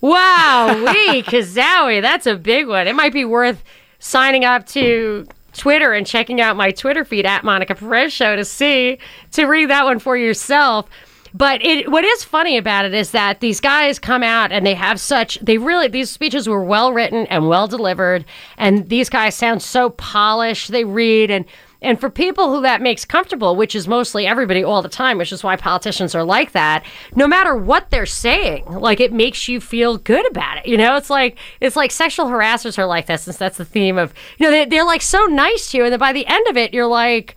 Wow, 0.00 0.68
wee, 0.86 1.22
Kazowie, 1.22 2.02
that's 2.02 2.26
a 2.26 2.36
big 2.36 2.68
one. 2.68 2.86
It 2.86 2.94
might 2.94 3.12
be 3.12 3.24
worth 3.24 3.62
signing 3.98 4.44
up 4.44 4.66
to 4.66 5.26
Twitter 5.52 5.92
and 5.92 6.06
checking 6.06 6.40
out 6.40 6.56
my 6.56 6.70
Twitter 6.70 7.04
feed 7.04 7.26
at 7.26 7.44
Monica 7.44 7.74
Perez 7.74 8.12
Show 8.12 8.36
to 8.36 8.44
see, 8.44 8.98
to 9.32 9.46
read 9.46 9.70
that 9.70 9.84
one 9.84 9.98
for 9.98 10.16
yourself. 10.16 10.88
But 11.32 11.64
it, 11.64 11.90
what 11.90 12.04
is 12.04 12.24
funny 12.24 12.56
about 12.56 12.84
it 12.84 12.94
is 12.94 13.12
that 13.12 13.40
these 13.40 13.60
guys 13.60 13.98
come 13.98 14.22
out 14.22 14.52
and 14.52 14.66
they 14.66 14.74
have 14.74 15.00
such, 15.00 15.38
they 15.40 15.58
really, 15.58 15.88
these 15.88 16.10
speeches 16.10 16.48
were 16.48 16.64
well 16.64 16.92
written 16.92 17.26
and 17.26 17.48
well 17.48 17.68
delivered. 17.68 18.24
And 18.56 18.88
these 18.88 19.08
guys 19.08 19.34
sound 19.34 19.62
so 19.62 19.90
polished. 19.90 20.70
They 20.70 20.84
read 20.84 21.30
and, 21.30 21.44
and 21.82 21.98
for 21.98 22.10
people 22.10 22.52
who 22.52 22.60
that 22.62 22.82
makes 22.82 23.04
comfortable, 23.04 23.56
which 23.56 23.74
is 23.74 23.88
mostly 23.88 24.26
everybody 24.26 24.62
all 24.62 24.82
the 24.82 24.88
time, 24.88 25.16
which 25.16 25.32
is 25.32 25.42
why 25.42 25.56
politicians 25.56 26.14
are 26.14 26.24
like 26.24 26.52
that, 26.52 26.84
no 27.14 27.26
matter 27.26 27.56
what 27.56 27.90
they're 27.90 28.06
saying, 28.06 28.66
like 28.66 29.00
it 29.00 29.12
makes 29.12 29.48
you 29.48 29.60
feel 29.60 29.96
good 29.96 30.28
about 30.30 30.58
it. 30.58 30.66
You 30.66 30.76
know, 30.76 30.96
it's 30.96 31.10
like 31.10 31.38
it's 31.60 31.76
like 31.76 31.90
sexual 31.90 32.26
harassers 32.26 32.78
are 32.78 32.86
like 32.86 33.06
that 33.06 33.20
since 33.20 33.38
that's 33.38 33.56
the 33.56 33.64
theme 33.64 33.96
of 33.96 34.12
you 34.38 34.46
know, 34.46 34.50
they, 34.50 34.66
they're 34.66 34.84
like 34.84 35.02
so 35.02 35.24
nice 35.24 35.70
to 35.70 35.78
you, 35.78 35.84
and 35.84 35.92
then 35.92 35.98
by 35.98 36.12
the 36.12 36.26
end 36.26 36.46
of 36.48 36.56
it, 36.56 36.74
you're 36.74 36.86
like, 36.86 37.34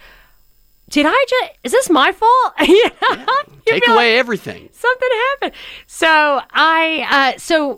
did 0.93 1.07
I 1.09 1.25
just 1.27 1.51
is 1.63 1.71
this 1.71 1.89
my 1.89 2.11
fault? 2.11 2.53
you 2.67 2.89
know? 3.11 3.25
You 3.65 3.73
Take 3.73 3.87
away 3.87 4.13
like 4.13 4.19
everything. 4.19 4.69
Something 4.71 5.09
happened. 5.31 5.53
So 5.87 6.41
I 6.51 7.33
uh 7.35 7.39
so 7.39 7.77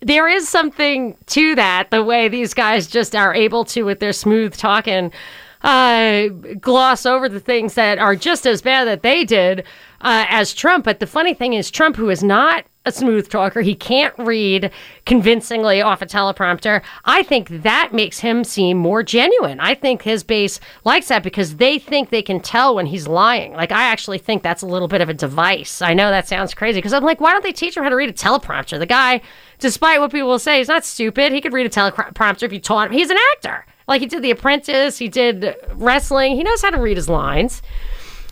there 0.00 0.26
is 0.26 0.48
something 0.48 1.14
to 1.26 1.54
that, 1.56 1.90
the 1.90 2.02
way 2.02 2.28
these 2.28 2.54
guys 2.54 2.86
just 2.86 3.14
are 3.14 3.34
able 3.34 3.66
to, 3.66 3.82
with 3.82 4.00
their 4.00 4.14
smooth 4.14 4.56
talking, 4.56 5.12
uh, 5.60 6.28
gloss 6.58 7.04
over 7.04 7.28
the 7.28 7.38
things 7.38 7.74
that 7.74 7.98
are 7.98 8.16
just 8.16 8.46
as 8.46 8.62
bad 8.62 8.86
that 8.86 9.02
they 9.02 9.24
did 9.24 9.66
uh, 10.00 10.26
as 10.28 10.54
Trump. 10.54 10.84
But 10.84 11.00
the 11.00 11.06
funny 11.06 11.34
thing 11.34 11.54
is, 11.54 11.70
Trump, 11.70 11.96
who 11.96 12.10
is 12.10 12.22
not 12.22 12.64
a 12.86 12.92
smooth 12.92 13.28
talker, 13.28 13.60
he 13.60 13.74
can't 13.74 14.14
read 14.18 14.70
convincingly 15.04 15.82
off 15.82 16.00
a 16.00 16.06
teleprompter. 16.06 16.82
I 17.04 17.22
think 17.22 17.62
that 17.62 17.92
makes 17.92 18.20
him 18.20 18.42
seem 18.42 18.78
more 18.78 19.02
genuine. 19.02 19.60
I 19.60 19.74
think 19.74 20.00
his 20.02 20.24
base 20.24 20.60
likes 20.84 21.08
that 21.08 21.22
because 21.22 21.56
they 21.56 21.78
think 21.78 22.08
they 22.08 22.22
can 22.22 22.40
tell 22.40 22.74
when 22.74 22.86
he's 22.86 23.06
lying. 23.06 23.52
Like, 23.52 23.70
I 23.70 23.82
actually 23.82 24.16
think 24.16 24.42
that's 24.42 24.62
a 24.62 24.66
little 24.66 24.88
bit 24.88 25.02
of 25.02 25.10
a 25.10 25.14
device. 25.14 25.82
I 25.82 25.92
know 25.92 26.10
that 26.10 26.26
sounds 26.26 26.54
crazy 26.54 26.78
because 26.78 26.94
I'm 26.94 27.04
like, 27.04 27.20
why 27.20 27.32
don't 27.32 27.44
they 27.44 27.52
teach 27.52 27.76
him 27.76 27.82
how 27.82 27.90
to 27.90 27.96
read 27.96 28.08
a 28.08 28.14
teleprompter? 28.14 28.78
The 28.78 28.86
guy, 28.86 29.20
despite 29.58 30.00
what 30.00 30.10
people 30.10 30.28
will 30.28 30.38
say, 30.38 30.58
he's 30.58 30.68
not 30.68 30.84
stupid. 30.86 31.32
He 31.32 31.42
could 31.42 31.52
read 31.52 31.66
a 31.66 31.70
teleprompter 31.70 32.44
if 32.44 32.52
you 32.52 32.60
taught 32.60 32.86
him. 32.86 32.94
He's 32.94 33.10
an 33.10 33.18
actor. 33.34 33.66
Like, 33.86 34.00
he 34.00 34.06
did 34.06 34.22
The 34.22 34.30
Apprentice, 34.30 34.96
he 34.96 35.08
did 35.08 35.54
wrestling, 35.74 36.36
he 36.36 36.44
knows 36.44 36.62
how 36.62 36.70
to 36.70 36.80
read 36.80 36.96
his 36.96 37.08
lines. 37.08 37.60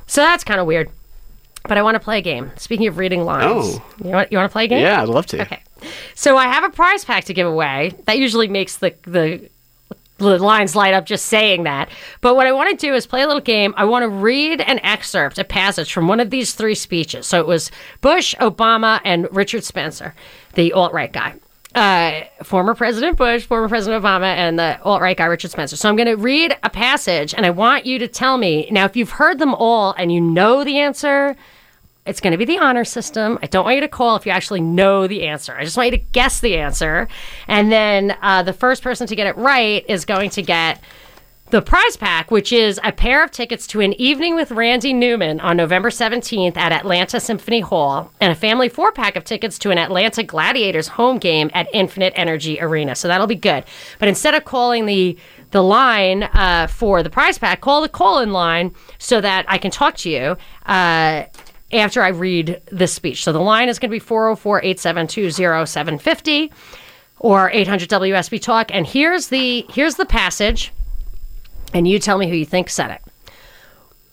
So 0.06 0.22
that's 0.22 0.44
kind 0.44 0.60
of 0.60 0.66
weird. 0.66 0.90
But 1.68 1.78
I 1.78 1.82
want 1.82 1.94
to 1.94 2.00
play 2.00 2.18
a 2.18 2.22
game. 2.22 2.50
Speaking 2.56 2.86
of 2.86 2.98
reading 2.98 3.24
lines, 3.24 3.44
Oh. 3.78 3.84
you 4.02 4.10
want 4.10 4.32
you 4.32 4.38
want 4.38 4.50
to 4.50 4.52
play 4.52 4.64
a 4.64 4.68
game? 4.68 4.80
Yeah, 4.82 5.02
I'd 5.02 5.08
love 5.08 5.26
to. 5.26 5.42
Okay. 5.42 5.62
So 6.14 6.36
I 6.36 6.46
have 6.48 6.64
a 6.64 6.70
prize 6.70 7.04
pack 7.04 7.24
to 7.24 7.34
give 7.34 7.46
away. 7.46 7.92
That 8.06 8.18
usually 8.18 8.48
makes 8.48 8.76
the 8.78 8.94
the 9.02 9.48
the 10.18 10.36
lines 10.38 10.74
light 10.74 10.94
up 10.94 11.06
just 11.06 11.26
saying 11.26 11.62
that. 11.62 11.88
But 12.20 12.34
what 12.34 12.48
I 12.48 12.52
want 12.52 12.70
to 12.76 12.86
do 12.86 12.92
is 12.94 13.06
play 13.06 13.22
a 13.22 13.26
little 13.28 13.40
game. 13.40 13.72
I 13.76 13.84
want 13.84 14.02
to 14.02 14.08
read 14.08 14.60
an 14.60 14.80
excerpt, 14.82 15.38
a 15.38 15.44
passage 15.44 15.92
from 15.92 16.08
one 16.08 16.18
of 16.18 16.30
these 16.30 16.54
three 16.54 16.74
speeches. 16.74 17.26
So 17.28 17.38
it 17.38 17.46
was 17.46 17.70
Bush, 18.00 18.34
Obama, 18.40 19.00
and 19.04 19.28
Richard 19.30 19.62
Spencer, 19.62 20.14
the 20.54 20.72
alt 20.72 20.92
right 20.92 21.12
guy. 21.12 21.34
Uh, 21.72 22.22
former 22.42 22.74
President 22.74 23.16
Bush, 23.16 23.44
former 23.46 23.68
President 23.68 24.02
Obama, 24.02 24.24
and 24.34 24.58
the 24.58 24.80
alt 24.82 25.00
right 25.00 25.16
guy 25.16 25.26
Richard 25.26 25.52
Spencer. 25.52 25.76
So 25.76 25.88
I'm 25.88 25.94
going 25.94 26.08
to 26.08 26.16
read 26.16 26.56
a 26.64 26.70
passage, 26.70 27.32
and 27.32 27.46
I 27.46 27.50
want 27.50 27.86
you 27.86 28.00
to 28.00 28.08
tell 28.08 28.38
me 28.38 28.66
now 28.72 28.86
if 28.86 28.96
you've 28.96 29.10
heard 29.10 29.38
them 29.38 29.54
all 29.54 29.94
and 29.96 30.10
you 30.10 30.20
know 30.20 30.64
the 30.64 30.78
answer. 30.80 31.36
It's 32.08 32.20
going 32.20 32.32
to 32.32 32.38
be 32.38 32.46
the 32.46 32.58
honor 32.58 32.84
system. 32.84 33.38
I 33.42 33.46
don't 33.46 33.64
want 33.64 33.76
you 33.76 33.82
to 33.82 33.88
call 33.88 34.16
if 34.16 34.24
you 34.24 34.32
actually 34.32 34.62
know 34.62 35.06
the 35.06 35.24
answer. 35.26 35.54
I 35.54 35.64
just 35.64 35.76
want 35.76 35.92
you 35.92 35.98
to 35.98 36.04
guess 36.12 36.40
the 36.40 36.56
answer. 36.56 37.06
And 37.46 37.70
then 37.70 38.16
uh, 38.22 38.42
the 38.42 38.54
first 38.54 38.82
person 38.82 39.06
to 39.06 39.14
get 39.14 39.26
it 39.26 39.36
right 39.36 39.84
is 39.88 40.04
going 40.04 40.30
to 40.30 40.42
get 40.42 40.82
the 41.50 41.62
prize 41.62 41.96
pack, 41.96 42.30
which 42.30 42.52
is 42.52 42.78
a 42.84 42.92
pair 42.92 43.24
of 43.24 43.30
tickets 43.30 43.66
to 43.68 43.80
an 43.80 43.94
evening 43.94 44.34
with 44.34 44.50
Randy 44.50 44.92
Newman 44.92 45.40
on 45.40 45.56
November 45.56 45.90
17th 45.90 46.56
at 46.56 46.72
Atlanta 46.72 47.20
Symphony 47.20 47.60
Hall, 47.60 48.12
and 48.20 48.30
a 48.30 48.34
family 48.34 48.68
four 48.68 48.92
pack 48.92 49.16
of 49.16 49.24
tickets 49.24 49.58
to 49.60 49.70
an 49.70 49.78
Atlanta 49.78 50.22
Gladiators 50.22 50.88
home 50.88 51.18
game 51.18 51.50
at 51.54 51.66
Infinite 51.72 52.12
Energy 52.16 52.60
Arena. 52.60 52.94
So 52.94 53.08
that'll 53.08 53.26
be 53.26 53.34
good. 53.34 53.64
But 53.98 54.08
instead 54.08 54.34
of 54.34 54.44
calling 54.44 54.86
the 54.86 55.16
the 55.50 55.62
line 55.62 56.24
uh, 56.24 56.66
for 56.66 57.02
the 57.02 57.08
prize 57.08 57.38
pack, 57.38 57.62
call 57.62 57.80
the 57.80 57.88
call 57.88 58.18
in 58.18 58.32
line 58.32 58.74
so 58.98 59.18
that 59.20 59.46
I 59.48 59.56
can 59.56 59.70
talk 59.70 59.96
to 59.98 60.10
you. 60.10 60.36
Uh, 60.66 61.24
after 61.72 62.02
I 62.02 62.08
read 62.08 62.62
this 62.66 62.92
speech. 62.92 63.24
So 63.24 63.32
the 63.32 63.40
line 63.40 63.68
is 63.68 63.78
going 63.78 63.90
to 63.90 63.94
be 63.94 63.98
404 63.98 64.60
872 64.62 65.30
0750 65.30 66.52
or 67.20 67.50
800 67.50 67.88
WSB 67.88 68.40
Talk. 68.40 68.74
And 68.74 68.86
here's 68.86 69.28
the 69.28 69.66
here's 69.70 69.96
the 69.96 70.06
passage, 70.06 70.72
and 71.74 71.86
you 71.86 71.98
tell 71.98 72.18
me 72.18 72.28
who 72.28 72.36
you 72.36 72.46
think 72.46 72.70
said 72.70 72.90
it. 72.90 73.02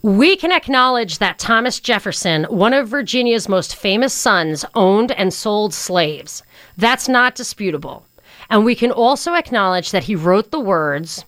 We 0.01 0.35
can 0.35 0.51
acknowledge 0.51 1.17
that 1.17 1.39
Thomas 1.39 1.79
Jefferson, 1.79 2.43
one 2.43 2.73
of 2.73 2.87
Virginia's 2.87 3.49
most 3.49 3.75
famous 3.75 4.13
sons, 4.13 4.63
owned 4.75 5.11
and 5.13 5.33
sold 5.33 5.73
slaves. 5.73 6.43
That's 6.77 7.09
not 7.09 7.33
disputable. 7.33 8.05
And 8.51 8.63
we 8.63 8.75
can 8.75 8.91
also 8.91 9.33
acknowledge 9.33 9.89
that 9.89 10.03
he 10.03 10.15
wrote 10.15 10.51
the 10.51 10.59
words 10.59 11.25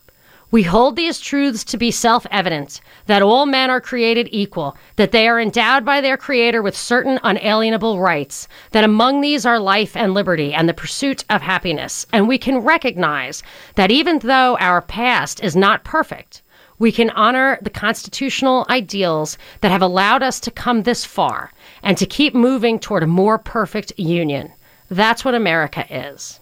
we 0.50 0.64
hold 0.64 0.96
these 0.96 1.20
truths 1.20 1.66
to 1.66 1.78
be 1.78 1.92
self 1.92 2.26
evident 2.32 2.80
that 3.06 3.22
all 3.22 3.46
men 3.46 3.70
are 3.70 3.82
created 3.82 4.30
equal, 4.32 4.78
that 4.96 5.12
they 5.12 5.28
are 5.28 5.42
endowed 5.42 5.84
by 5.84 6.00
their 6.00 6.16
Creator 6.16 6.62
with 6.62 6.78
certain 6.78 7.20
unalienable 7.22 8.00
rights, 8.00 8.48
that 8.72 8.86
among 8.86 9.20
these 9.20 9.46
are 9.46 9.60
life 9.60 9.98
and 9.98 10.14
liberty 10.14 10.54
and 10.54 10.70
the 10.70 10.74
pursuit 10.74 11.26
of 11.30 11.42
happiness. 11.42 12.06
And 12.14 12.30
we 12.30 12.38
can 12.38 12.60
recognize 12.60 13.44
that 13.76 13.92
even 13.92 14.20
though 14.20 14.56
our 14.62 14.82
past 14.82 15.44
is 15.44 15.54
not 15.54 15.84
perfect, 15.84 16.44
we 16.80 16.94
can 16.94 17.10
honor 17.10 17.58
the 17.62 17.70
constitutional 17.70 18.66
ideals 18.70 19.38
that 19.60 19.72
have 19.72 19.82
allowed 19.82 20.24
us 20.24 20.40
to 20.40 20.52
come 20.52 20.84
this 20.84 21.04
far 21.04 21.52
and 21.84 21.98
to 21.98 22.06
keep 22.06 22.34
moving 22.34 22.80
toward 22.80 23.04
a 23.04 23.08
more 23.08 23.38
perfect 23.38 23.92
union. 23.98 24.54
That's 24.90 25.26
what 25.26 25.36
America 25.36 25.86
is. 25.90 26.40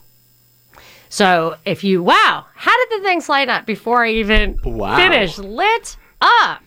So 1.16 1.56
if 1.64 1.82
you, 1.82 2.04
wow, 2.04 2.46
how 2.56 2.76
did 2.76 3.00
the 3.00 3.04
things 3.06 3.30
light 3.30 3.48
up 3.48 3.66
before 3.66 4.04
I 4.04 4.10
even 4.12 4.60
Wow. 4.66 4.98
finished? 4.98 5.38
Lit 5.38 5.96
up. 6.20 6.62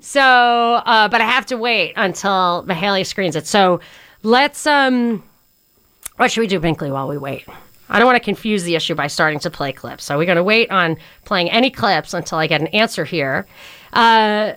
So, 0.00 0.20
uh, 0.20 1.06
but 1.06 1.20
I 1.20 1.24
have 1.26 1.46
to 1.46 1.56
wait 1.56 1.92
until 1.94 2.64
Mahalia 2.66 3.06
screens 3.06 3.36
it. 3.36 3.46
So 3.46 3.78
let's, 4.24 4.66
um, 4.66 5.22
what 6.16 6.32
should 6.32 6.40
we 6.40 6.48
do, 6.48 6.58
Binkley, 6.58 6.90
while 6.90 7.06
we 7.06 7.16
wait? 7.18 7.46
I 7.88 8.00
don't 8.00 8.06
want 8.06 8.16
to 8.16 8.24
confuse 8.24 8.64
the 8.64 8.74
issue 8.74 8.96
by 8.96 9.06
starting 9.06 9.38
to 9.38 9.48
play 9.48 9.70
clips. 9.70 10.02
So 10.02 10.18
we're 10.18 10.26
going 10.26 10.38
to 10.38 10.42
wait 10.42 10.72
on 10.72 10.96
playing 11.24 11.52
any 11.52 11.70
clips 11.70 12.14
until 12.14 12.38
I 12.38 12.48
get 12.48 12.60
an 12.60 12.66
answer 12.68 13.04
here. 13.04 13.46
Uh, 13.92 14.54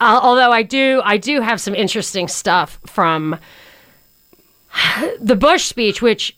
although 0.00 0.50
I 0.50 0.64
do, 0.64 1.00
I 1.04 1.18
do 1.18 1.40
have 1.40 1.60
some 1.60 1.76
interesting 1.76 2.26
stuff 2.26 2.80
from 2.84 3.38
the 5.20 5.36
Bush 5.36 5.66
speech, 5.66 6.02
which 6.02 6.36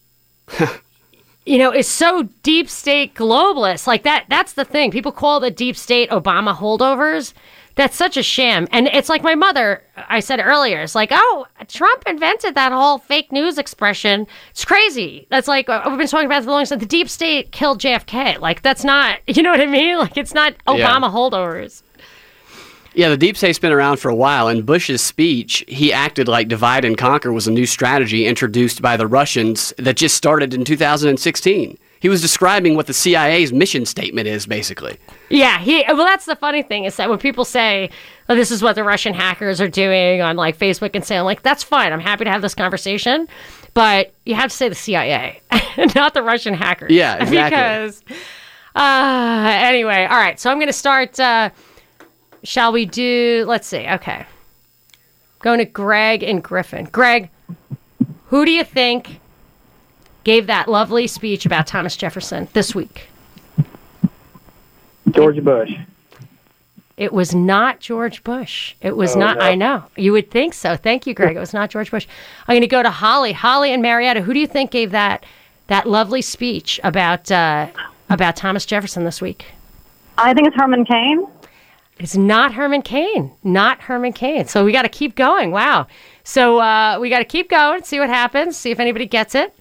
you 1.46 1.58
know 1.58 1.72
is 1.72 1.88
so 1.88 2.28
deep 2.42 2.68
state 2.68 3.14
globalist. 3.14 3.86
Like 3.86 4.02
that. 4.04 4.26
That's 4.28 4.54
the 4.54 4.64
thing. 4.64 4.90
People 4.90 5.12
call 5.12 5.40
the 5.40 5.50
deep 5.50 5.76
state 5.76 6.10
Obama 6.10 6.54
holdovers. 6.56 7.32
That's 7.76 7.96
such 7.96 8.16
a 8.16 8.22
sham. 8.22 8.68
And 8.70 8.86
it's 8.88 9.08
like 9.08 9.22
my 9.22 9.34
mother, 9.34 9.82
I 9.96 10.20
said 10.20 10.40
earlier, 10.40 10.80
it's 10.80 10.94
like, 10.94 11.08
oh, 11.12 11.46
Trump 11.66 12.04
invented 12.06 12.54
that 12.54 12.70
whole 12.70 12.98
fake 12.98 13.32
news 13.32 13.58
expression. 13.58 14.26
It's 14.50 14.64
crazy. 14.64 15.26
That's 15.30 15.48
like, 15.48 15.68
uh, 15.68 15.82
we've 15.86 15.98
been 15.98 16.06
talking 16.06 16.26
about 16.26 16.42
for 16.42 16.46
the 16.46 16.52
longest 16.52 16.70
time. 16.70 16.78
The 16.78 16.86
deep 16.86 17.08
state 17.08 17.50
killed 17.50 17.80
JFK. 17.80 18.38
Like, 18.38 18.62
that's 18.62 18.84
not, 18.84 19.18
you 19.26 19.42
know 19.42 19.50
what 19.50 19.60
I 19.60 19.66
mean? 19.66 19.98
Like, 19.98 20.16
it's 20.16 20.34
not 20.34 20.54
Obama 20.68 21.10
holdovers. 21.12 21.82
Yeah, 22.94 23.08
the 23.08 23.16
deep 23.16 23.36
state's 23.36 23.58
been 23.58 23.72
around 23.72 23.98
for 23.98 24.08
a 24.08 24.14
while. 24.14 24.48
In 24.48 24.62
Bush's 24.62 25.02
speech, 25.02 25.64
he 25.66 25.92
acted 25.92 26.28
like 26.28 26.46
divide 26.46 26.84
and 26.84 26.96
conquer 26.96 27.32
was 27.32 27.48
a 27.48 27.50
new 27.50 27.66
strategy 27.66 28.24
introduced 28.24 28.80
by 28.80 28.96
the 28.96 29.06
Russians 29.06 29.74
that 29.78 29.96
just 29.96 30.14
started 30.14 30.54
in 30.54 30.64
2016. 30.64 31.78
he 32.00 32.08
was 32.08 32.20
describing 32.20 32.76
what 32.76 32.86
the 32.86 32.92
CIA's 32.92 33.52
mission 33.52 33.84
statement 33.86 34.28
is, 34.28 34.46
basically. 34.46 34.96
Yeah, 35.28 35.58
he. 35.58 35.84
Well, 35.88 36.04
that's 36.04 36.26
the 36.26 36.36
funny 36.36 36.62
thing 36.62 36.84
is 36.84 36.96
that 36.96 37.08
when 37.10 37.18
people 37.18 37.44
say 37.44 37.90
oh, 38.28 38.34
this 38.34 38.50
is 38.50 38.62
what 38.62 38.74
the 38.74 38.84
Russian 38.84 39.14
hackers 39.14 39.60
are 39.60 39.68
doing 39.68 40.20
on 40.20 40.36
like 40.36 40.56
Facebook 40.56 40.90
and 40.94 41.04
saying 41.04 41.24
like 41.24 41.42
that's 41.42 41.62
fine, 41.64 41.92
I'm 41.92 42.00
happy 42.00 42.24
to 42.24 42.30
have 42.30 42.42
this 42.42 42.54
conversation, 42.54 43.26
but 43.72 44.12
you 44.24 44.34
have 44.34 44.50
to 44.50 44.56
say 44.56 44.68
the 44.68 44.74
CIA, 44.74 45.40
not 45.96 46.14
the 46.14 46.22
Russian 46.22 46.54
hackers. 46.54 46.92
Yeah, 46.92 47.16
exactly. 47.16 48.04
because 48.04 48.04
uh, 48.76 49.48
anyway, 49.62 50.06
all 50.08 50.18
right. 50.18 50.38
So 50.38 50.50
I'm 50.50 50.58
going 50.58 50.68
to 50.68 50.72
start. 50.72 51.18
Uh, 51.18 51.50
shall 52.44 52.72
we 52.72 52.86
do? 52.86 53.44
Let's 53.48 53.66
see. 53.66 53.86
Okay, 53.88 54.24
going 55.40 55.58
to 55.58 55.64
Greg 55.64 56.22
and 56.22 56.42
Griffin. 56.42 56.84
Greg, 56.86 57.30
who 58.26 58.44
do 58.44 58.50
you 58.52 58.64
think 58.64 59.20
gave 60.24 60.46
that 60.46 60.68
lovely 60.68 61.06
speech 61.06 61.44
about 61.44 61.66
Thomas 61.66 61.96
Jefferson 61.96 62.48
this 62.52 62.74
week? 62.74 63.08
George 65.10 65.42
Bush. 65.42 65.70
It 66.96 67.12
was 67.12 67.34
not 67.34 67.80
George 67.80 68.22
Bush. 68.22 68.74
It 68.80 68.96
was 68.96 69.16
Oh, 69.16 69.18
not. 69.18 69.38
no. 69.38 69.44
I 69.44 69.54
know. 69.56 69.82
You 69.96 70.12
would 70.12 70.30
think 70.30 70.54
so. 70.54 70.76
Thank 70.76 71.06
you, 71.06 71.14
Greg. 71.14 71.36
It 71.36 71.40
was 71.40 71.52
not 71.52 71.70
George 71.70 71.90
Bush. 71.90 72.06
I'm 72.46 72.52
going 72.54 72.60
to 72.60 72.66
go 72.68 72.82
to 72.84 72.90
Holly. 72.90 73.32
Holly 73.32 73.72
and 73.72 73.82
Marietta. 73.82 74.22
Who 74.22 74.32
do 74.32 74.38
you 74.38 74.46
think 74.46 74.70
gave 74.70 74.92
that 74.92 75.24
that 75.66 75.88
lovely 75.88 76.22
speech 76.22 76.78
about 76.84 77.30
uh, 77.32 77.66
about 78.10 78.36
Thomas 78.36 78.64
Jefferson 78.64 79.04
this 79.04 79.20
week? 79.20 79.46
I 80.18 80.32
think 80.34 80.46
it's 80.46 80.56
Herman 80.56 80.84
Cain. 80.84 81.26
It's 81.98 82.16
not 82.16 82.54
Herman 82.54 82.82
Cain. 82.82 83.32
Not 83.44 83.80
Herman 83.82 84.12
Cain. 84.12 84.46
So 84.46 84.64
we 84.64 84.72
got 84.72 84.82
to 84.82 84.88
keep 84.88 85.14
going. 85.14 85.50
Wow. 85.52 85.86
So 86.24 86.58
uh, 86.58 86.98
we 87.00 87.08
got 87.08 87.20
to 87.20 87.24
keep 87.24 87.48
going. 87.48 87.84
See 87.84 88.00
what 88.00 88.08
happens. 88.08 88.56
See 88.56 88.70
if 88.70 88.80
anybody 88.80 89.06
gets 89.06 89.34
it. 89.34 89.54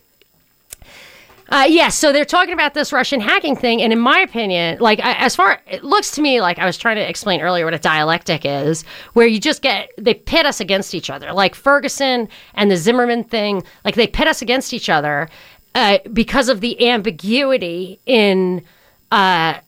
Uh, 1.50 1.66
yes, 1.70 1.96
so 1.96 2.12
they're 2.12 2.26
talking 2.26 2.54
about 2.54 2.74
this 2.74 2.92
Russian 2.92 3.20
hacking 3.20 3.56
thing, 3.56 3.82
and 3.82 3.92
in 3.92 4.00
my 4.00 4.20
opinion, 4.20 4.80
like 4.80 5.00
I, 5.02 5.14
as 5.14 5.36
far 5.36 5.62
it 5.68 5.84
looks 5.84 6.10
to 6.12 6.22
me 6.22 6.42
like 6.42 6.58
I 6.58 6.66
was 6.66 6.78
trying 6.78 6.96
to 6.96 7.08
explain 7.08 7.42
earlier 7.42 7.66
what 7.66 7.74
a 7.74 7.80
dialectic 7.80 8.44
is, 8.46 8.84
where 9.12 9.28
you 9.28 9.40
just 9.40 9.62
get 9.62 9.92
they 9.98 10.14
pit 10.14 10.46
us 10.46 10.60
against 10.60 10.96
each 10.96 11.10
other, 11.10 11.32
like 11.34 11.54
Ferguson 11.54 12.30
and 12.56 12.72
the 12.72 12.78
Zimmerman 12.78 13.26
thing, 13.26 13.62
like 13.84 13.96
they 13.96 14.08
pit 14.08 14.28
us 14.28 14.42
against 14.42 14.74
each 14.74 14.90
other 14.90 15.30
uh, 15.76 16.00
because 16.12 16.50
of 16.50 16.62
the 16.62 16.90
ambiguity 16.90 18.00
in 18.06 18.64
uh, 19.12 19.60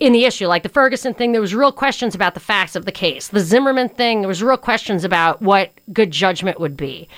in 0.00 0.12
the 0.12 0.24
issue. 0.24 0.46
Like 0.46 0.62
the 0.62 0.68
Ferguson 0.68 1.14
thing, 1.14 1.32
there 1.32 1.40
was 1.40 1.54
real 1.54 1.72
questions 1.72 2.14
about 2.14 2.34
the 2.34 2.40
facts 2.40 2.76
of 2.76 2.84
the 2.84 2.92
case. 2.92 3.28
The 3.28 3.40
Zimmerman 3.40 3.88
thing, 3.88 4.20
there 4.20 4.28
was 4.28 4.42
real 4.42 4.56
questions 4.56 5.04
about 5.04 5.42
what 5.42 5.72
good 5.92 6.10
judgment 6.10 6.60
would 6.60 6.76
be. 6.76 7.08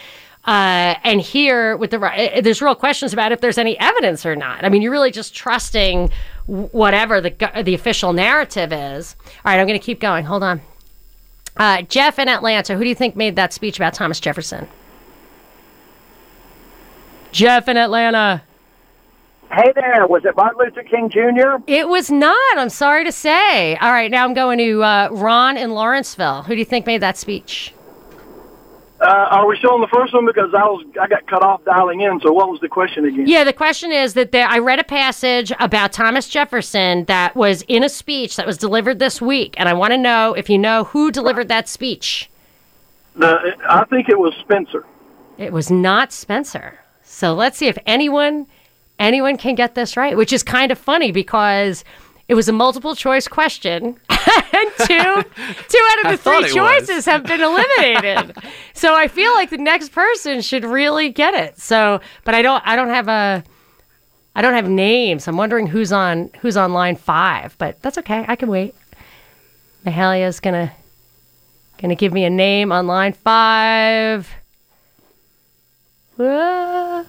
Uh, 0.47 0.97
and 1.05 1.21
here 1.21 1.77
with 1.77 1.91
the 1.91 1.99
Ru- 1.99 2.09
uh, 2.09 2.41
there's 2.41 2.63
real 2.63 2.75
questions 2.75 3.13
about 3.13 3.31
if 3.31 3.43
there's 3.43 3.59
any 3.59 3.79
evidence 3.79 4.25
or 4.25 4.35
not. 4.35 4.65
I 4.65 4.71
mean, 4.71 4.81
you're 4.81 4.93
really 4.93 5.11
just 5.11 5.35
trusting 5.35 6.11
whatever 6.47 7.21
the 7.21 7.35
the 7.63 7.75
official 7.75 8.15
narrative 8.15 8.73
is. 8.73 9.17
All 9.45 9.53
right, 9.53 9.61
I'm 9.61 9.67
going 9.67 9.79
to 9.79 9.85
keep 9.85 10.01
going. 10.01 10.25
Hold 10.25 10.43
on. 10.43 10.63
Uh, 11.59 11.83
Jeff 11.83 12.19
in 12.19 12.27
Atlanta, 12.27 12.75
who 12.75 12.83
do 12.83 12.89
you 12.89 12.95
think 12.95 13.17
made 13.17 13.37
that 13.37 13.53
speech 13.53 13.77
about 13.77 13.93
Thomas 13.93 14.19
Jefferson? 14.19 14.67
Jeff 17.33 17.69
in 17.69 17.77
Atlanta. 17.77 18.43
Hey 19.53 19.73
there, 19.75 20.07
was 20.07 20.25
it 20.25 20.37
Martin 20.37 20.61
Luther 20.65 20.85
King 20.85 21.11
Jr.? 21.11 21.57
It 21.67 21.89
was 21.89 22.09
not. 22.09 22.37
I'm 22.57 22.69
sorry 22.69 23.05
to 23.05 23.11
say. 23.11 23.77
All 23.79 23.91
right, 23.91 24.09
now 24.09 24.25
I'm 24.25 24.33
going 24.33 24.59
to 24.59 24.83
uh, 24.85 25.09
Ron 25.11 25.57
in 25.57 25.73
Lawrenceville. 25.73 26.43
Who 26.43 26.55
do 26.55 26.59
you 26.61 26.65
think 26.65 26.87
made 26.87 27.03
that 27.03 27.19
speech? 27.19 27.75
Uh, 29.01 29.07
are 29.07 29.49
we 29.49 29.57
still 29.57 29.73
on 29.73 29.81
the 29.81 29.89
first 29.89 30.15
one? 30.15 30.25
Because 30.25 30.55
I 30.55 30.63
was 30.65 30.87
I 31.01 31.09
got 31.09 31.27
cut 31.27 31.43
off 31.43 31.65
dialing 31.65 32.01
in. 32.03 32.21
So 32.21 32.33
what 32.33 32.49
was 32.49 32.61
the 32.61 32.69
question 32.69 33.07
again? 33.07 33.27
Yeah, 33.27 33.43
the 33.43 33.53
question 33.53 33.91
is 33.91 34.15
that 34.15 34.31
there, 34.31 34.47
I 34.47 34.59
read 34.59 34.79
a 34.79 34.85
passage 34.85 35.53
about 35.59 35.93
Thomas 35.93 36.29
Jefferson 36.29 37.07
that 37.07 37.35
was 37.35 37.63
in 37.63 37.83
a 37.83 37.89
speech 37.89 38.37
that 38.37 38.47
was 38.47 38.57
delivered 38.57 39.01
this 39.01 39.21
week, 39.21 39.55
and 39.57 39.69
I 39.69 39.73
want 39.73 39.93
to 39.93 39.99
know 39.99 40.33
if 40.35 40.49
you 40.49 40.59
know 40.59 40.85
who 40.85 41.11
delivered 41.11 41.49
that 41.49 41.67
speech. 41.67 42.31
The, 43.17 43.57
I 43.69 43.85
think 43.87 44.09
it 44.09 44.19
was 44.19 44.33
Spencer. 44.41 44.85
It 45.39 45.53
was 45.53 45.73
not 45.73 46.13
Spencer. 46.13 46.81
So 47.03 47.35
let's 47.35 47.59
see 47.59 47.67
if 47.67 47.79
anyone 47.87 48.47
anyone 49.01 49.37
can 49.37 49.57
get 49.57 49.75
this 49.75 49.97
right, 49.97 50.17
which 50.17 50.33
is 50.33 50.45
kind 50.45 50.71
of 50.71 50.79
funny 50.79 51.11
because 51.11 51.85
it 52.29 52.35
was 52.35 52.49
a 52.49 52.53
multiple 52.53 52.95
choice 52.95 53.27
question 53.27 53.85
and 54.09 54.71
two 54.79 54.87
two 55.69 55.85
out 55.91 56.05
of 56.05 56.11
the 56.13 56.17
three 56.19 56.43
was. 56.43 56.55
choices 56.55 57.05
have 57.07 57.25
been 57.25 57.41
eliminated. 57.41 58.37
so 58.75 58.95
I 58.95 59.09
feel 59.09 59.33
like 59.33 59.51
the 59.51 59.59
next 59.59 59.91
person 59.91 60.41
should 60.41 60.65
really 60.65 61.09
get 61.09 61.35
it. 61.35 61.59
So, 61.59 62.01
but 62.25 62.37
I 62.37 62.43
don't 62.43 62.63
I 62.65 62.77
don't 62.77 62.91
have 62.91 63.09
a 63.09 63.43
I 64.37 64.43
don't 64.43 64.55
have 64.55 64.69
names. 64.69 65.27
I'm 65.27 65.37
wondering 65.37 65.67
who's 65.67 65.91
on 65.91 66.31
who's 66.41 66.57
on 66.57 66.73
line 66.73 66.95
5, 66.95 67.59
but 67.59 67.83
that's 67.83 67.99
okay. 67.99 68.25
I 68.29 68.37
can 68.37 68.49
wait. 68.49 68.77
Mahalia's 69.85 70.39
going 70.39 70.55
to 70.55 70.73
going 71.79 71.89
to 71.89 71.97
give 71.97 72.13
me 72.13 72.25
a 72.25 72.31
name 72.31 72.71
on 72.71 72.87
line 72.87 73.15
5. 73.15 74.31
Ah. 76.21 77.07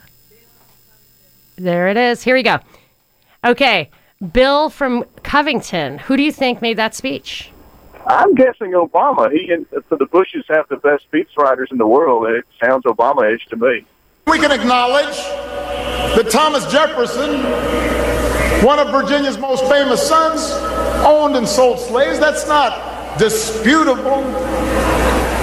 There 1.61 1.89
it 1.89 1.97
is. 1.97 2.23
Here 2.23 2.33
we 2.33 2.43
go. 2.43 2.59
Okay. 3.45 3.91
Bill 4.33 4.69
from 4.69 5.05
Covington. 5.23 5.99
Who 5.99 6.17
do 6.17 6.23
you 6.23 6.31
think 6.31 6.61
made 6.61 6.77
that 6.77 6.95
speech? 6.95 7.51
I'm 8.07 8.33
guessing 8.33 8.71
Obama. 8.71 9.31
He 9.31 9.51
and 9.51 9.65
so 9.89 9.95
the 9.95 10.07
Bushes 10.07 10.43
have 10.49 10.67
the 10.69 10.77
best 10.77 11.09
speechwriters 11.11 11.71
in 11.71 11.77
the 11.77 11.85
world. 11.85 12.25
and 12.25 12.37
It 12.37 12.45
sounds 12.63 12.85
Obama-ish 12.85 13.45
to 13.47 13.55
me. 13.55 13.85
We 14.25 14.39
can 14.39 14.51
acknowledge 14.51 15.15
that 16.15 16.29
Thomas 16.31 16.65
Jefferson, 16.71 17.43
one 18.65 18.79
of 18.79 18.89
Virginia's 18.91 19.37
most 19.37 19.63
famous 19.65 20.01
sons, 20.07 20.51
owned 21.05 21.35
and 21.35 21.47
sold 21.47 21.79
slaves. 21.79 22.19
That's 22.19 22.47
not 22.47 23.17
disputable. 23.19 24.23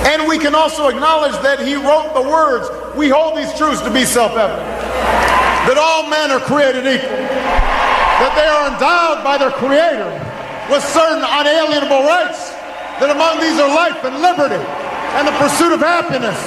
And 0.07 0.27
we 0.29 0.39
can 0.39 0.55
also 0.55 0.89
acknowledge 0.89 1.33
that 1.43 1.61
he 1.61 1.75
wrote 1.75 2.13
the 2.15 2.23
words, 2.23 2.69
we 2.97 3.09
hold 3.09 3.37
these 3.37 3.53
truths 3.55 3.83
to 3.83 3.93
be 3.93 4.05
self-evident, 4.05 4.67
that 5.69 5.77
all 5.77 6.09
men 6.09 6.33
are 6.33 6.41
created 6.41 6.89
equal, 6.89 7.13
that 7.13 8.33
they 8.33 8.49
are 8.49 8.73
endowed 8.73 9.21
by 9.21 9.37
their 9.37 9.53
creator 9.53 10.09
with 10.73 10.81
certain 10.81 11.21
unalienable 11.21 12.09
rights, 12.09 12.57
that 12.97 13.13
among 13.13 13.37
these 13.37 13.61
are 13.61 13.69
life 13.69 14.01
and 14.01 14.25
liberty 14.25 14.57
and 15.21 15.29
the 15.29 15.37
pursuit 15.37 15.77
of 15.77 15.85
happiness. 15.85 16.41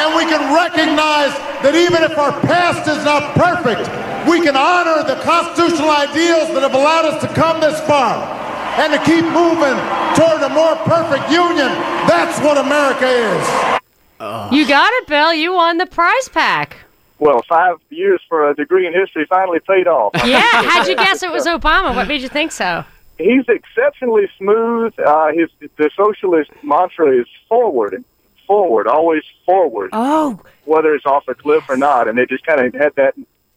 And 0.00 0.16
we 0.16 0.24
can 0.24 0.48
recognize 0.48 1.36
that 1.60 1.76
even 1.76 2.00
if 2.00 2.16
our 2.16 2.32
past 2.48 2.88
is 2.88 3.04
not 3.04 3.36
perfect, 3.36 3.84
we 4.24 4.40
can 4.40 4.56
honor 4.56 5.04
the 5.04 5.20
constitutional 5.20 5.92
ideals 5.92 6.48
that 6.56 6.64
have 6.64 6.72
allowed 6.72 7.12
us 7.12 7.20
to 7.20 7.28
come 7.36 7.60
this 7.60 7.80
far 7.84 8.16
and 8.80 8.96
to 8.96 9.00
keep 9.04 9.28
moving 9.28 9.76
toward 10.16 10.40
a 10.40 10.48
more 10.48 10.76
perfect 10.88 11.28
union. 11.28 11.68
That's 12.08 12.40
what 12.40 12.56
America 12.56 13.04
is. 13.04 13.44
You 14.56 14.64
got 14.64 14.92
it, 15.02 15.06
Bill. 15.06 15.34
You 15.34 15.52
won 15.52 15.76
the 15.76 15.86
prize 15.86 16.28
pack. 16.28 16.76
Well, 17.22 17.40
five 17.48 17.76
years 17.88 18.20
for 18.28 18.50
a 18.50 18.54
degree 18.56 18.84
in 18.84 18.92
history 18.92 19.26
finally 19.26 19.60
paid 19.60 19.86
off. 19.86 20.10
Yeah. 20.24 20.40
How'd 20.42 20.88
you 20.88 20.96
guess 20.96 21.22
it 21.22 21.30
was 21.30 21.46
Obama? 21.46 21.94
What 21.94 22.08
made 22.08 22.20
you 22.20 22.28
think 22.28 22.50
so? 22.50 22.84
He's 23.16 23.44
exceptionally 23.48 24.28
smooth. 24.38 24.92
Uh, 24.98 25.28
his 25.32 25.48
the 25.76 25.88
socialist 25.96 26.50
mantra 26.64 27.16
is 27.16 27.26
forward, 27.48 28.04
forward, 28.44 28.88
always 28.88 29.22
forward. 29.46 29.90
Oh. 29.92 30.40
Whether 30.64 30.94
it's 30.94 31.06
off 31.06 31.28
a 31.28 31.34
cliff 31.34 31.62
or 31.68 31.76
not, 31.76 32.08
and 32.08 32.18
they 32.18 32.26
just 32.26 32.44
kind 32.44 32.60
of 32.60 32.74
had 32.74 32.92
that 32.96 33.14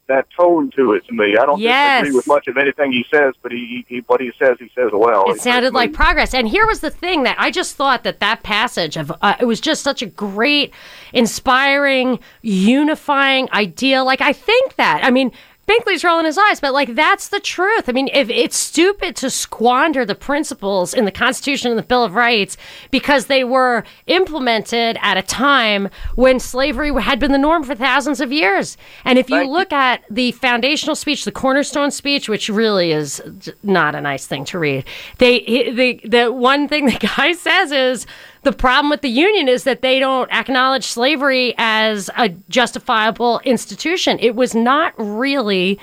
that 0.07 0.27
tone 0.37 0.69
to 0.75 0.93
it 0.93 1.05
to 1.07 1.13
me. 1.13 1.35
I 1.35 1.45
don't 1.45 1.59
Yes. 1.59 2.01
disagree 2.03 2.15
with 2.17 2.27
much 2.27 2.47
of 2.47 2.57
anything 2.57 2.91
he 2.91 3.05
says, 3.11 3.33
but 3.41 3.51
he, 3.51 3.85
he 3.87 4.03
what 4.07 4.21
he 4.21 4.31
says 4.37 4.57
he 4.59 4.69
says 4.75 4.91
well. 4.93 5.29
It 5.31 5.41
sounded 5.41 5.73
like 5.73 5.93
progress. 5.93 6.33
And 6.33 6.47
here 6.47 6.67
was 6.67 6.79
the 6.81 6.91
thing 6.91 7.23
that 7.23 7.35
I 7.39 7.49
just 7.51 7.75
thought 7.75 8.03
that 8.03 8.19
that 8.19 8.43
passage 8.43 8.97
of 8.97 9.11
uh, 9.21 9.35
it 9.39 9.45
was 9.45 9.59
just 9.59 9.81
such 9.81 10.01
a 10.01 10.05
great, 10.05 10.73
inspiring, 11.13 12.19
unifying 12.41 13.49
idea. 13.51 14.03
Like 14.03 14.21
I 14.21 14.33
think 14.33 14.75
that. 14.75 15.01
I 15.03 15.11
mean. 15.11 15.31
Binkley's 15.67 16.03
rolling 16.03 16.25
his 16.25 16.37
eyes, 16.37 16.59
but 16.59 16.73
like 16.73 16.93
that's 16.95 17.29
the 17.29 17.39
truth. 17.39 17.89
I 17.89 17.91
mean, 17.91 18.09
if 18.13 18.29
it's 18.29 18.55
stupid 18.57 19.15
to 19.17 19.29
squander 19.29 20.05
the 20.05 20.15
principles 20.15 20.93
in 20.93 21.05
the 21.05 21.11
Constitution 21.11 21.71
and 21.71 21.79
the 21.79 21.83
Bill 21.83 22.03
of 22.03 22.13
Rights 22.13 22.55
because 22.91 23.25
they 23.25 23.43
were 23.43 23.83
implemented 24.05 24.97
at 25.01 25.17
a 25.17 25.23
time 25.23 25.89
when 26.15 26.39
slavery 26.39 26.93
had 27.01 27.19
been 27.19 27.31
the 27.31 27.37
norm 27.37 27.63
for 27.63 27.73
thousands 27.73 28.21
of 28.21 28.31
years. 28.31 28.77
And 29.03 29.17
if 29.17 29.29
you 29.29 29.43
look 29.49 29.73
at 29.73 30.03
the 30.09 30.33
foundational 30.33 30.95
speech, 30.95 31.25
the 31.25 31.31
cornerstone 31.31 31.89
speech, 31.89 32.29
which 32.29 32.47
really 32.47 32.91
is 32.91 33.21
not 33.63 33.95
a 33.95 34.01
nice 34.01 34.27
thing 34.27 34.45
to 34.45 34.59
read, 34.59 34.85
they 35.17 35.39
the 35.71 35.99
the 36.07 36.31
one 36.31 36.67
thing 36.67 36.85
the 36.85 37.09
guy 37.15 37.33
says 37.33 37.71
is 37.71 38.05
the 38.45 38.53
problem 38.53 38.91
with 38.91 39.01
the 39.01 39.09
union 39.09 39.49
is 39.49 39.63
that 39.63 39.81
they 39.81 39.99
don't 39.99 40.31
acknowledge 40.31 40.85
slavery 40.85 41.55
as 41.57 42.11
a 42.15 42.29
justifiable 42.47 43.41
institution. 43.43 44.19
It 44.19 44.35
was 44.35 44.53
not 44.53 44.93
really. 44.97 45.79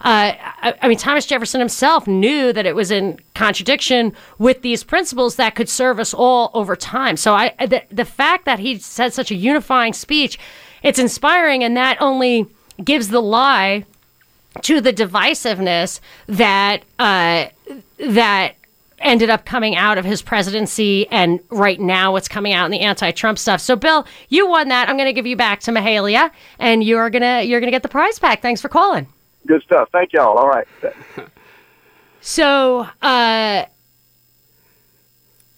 Uh, 0.00 0.32
I, 0.62 0.74
I 0.80 0.88
mean, 0.88 0.98
Thomas 0.98 1.26
Jefferson 1.26 1.60
himself 1.60 2.06
knew 2.06 2.52
that 2.52 2.66
it 2.66 2.76
was 2.76 2.90
in 2.90 3.18
contradiction 3.34 4.12
with 4.38 4.62
these 4.62 4.84
principles 4.84 5.36
that 5.36 5.56
could 5.56 5.68
serve 5.68 5.98
us 5.98 6.14
all 6.14 6.50
over 6.54 6.76
time. 6.76 7.16
So, 7.16 7.34
I 7.34 7.52
the, 7.58 7.82
the 7.90 8.04
fact 8.04 8.44
that 8.44 8.60
he 8.60 8.78
said 8.78 9.12
such 9.12 9.30
a 9.30 9.34
unifying 9.34 9.92
speech, 9.92 10.38
it's 10.82 10.98
inspiring, 10.98 11.64
and 11.64 11.76
that 11.76 12.00
only 12.00 12.46
gives 12.84 13.08
the 13.08 13.20
lie 13.22 13.86
to 14.62 14.80
the 14.80 14.92
divisiveness 14.92 15.98
that 16.28 16.84
uh, 16.98 17.46
that 17.98 18.54
ended 19.04 19.30
up 19.30 19.44
coming 19.44 19.76
out 19.76 19.98
of 19.98 20.04
his 20.04 20.22
presidency 20.22 21.06
and 21.08 21.40
right 21.50 21.80
now 21.80 22.12
what's 22.12 22.28
coming 22.28 22.52
out 22.52 22.64
in 22.64 22.70
the 22.70 22.80
anti-Trump 22.80 23.38
stuff. 23.38 23.60
So 23.60 23.76
Bill, 23.76 24.06
you 24.28 24.48
won 24.48 24.68
that. 24.68 24.88
I'm 24.88 24.96
going 24.96 25.06
to 25.06 25.12
give 25.12 25.26
you 25.26 25.36
back 25.36 25.60
to 25.60 25.70
Mahalia 25.70 26.30
and 26.58 26.82
you're 26.82 27.10
going 27.10 27.22
to 27.22 27.44
you're 27.46 27.60
going 27.60 27.68
to 27.68 27.74
get 27.74 27.82
the 27.82 27.88
prize 27.88 28.18
back. 28.18 28.42
Thanks 28.42 28.60
for 28.60 28.68
calling. 28.68 29.06
Good 29.46 29.62
stuff. 29.62 29.88
Thank 29.92 30.12
y'all. 30.12 30.36
All 30.38 30.48
right. 30.48 30.66
So, 32.26 32.88
uh 33.02 33.66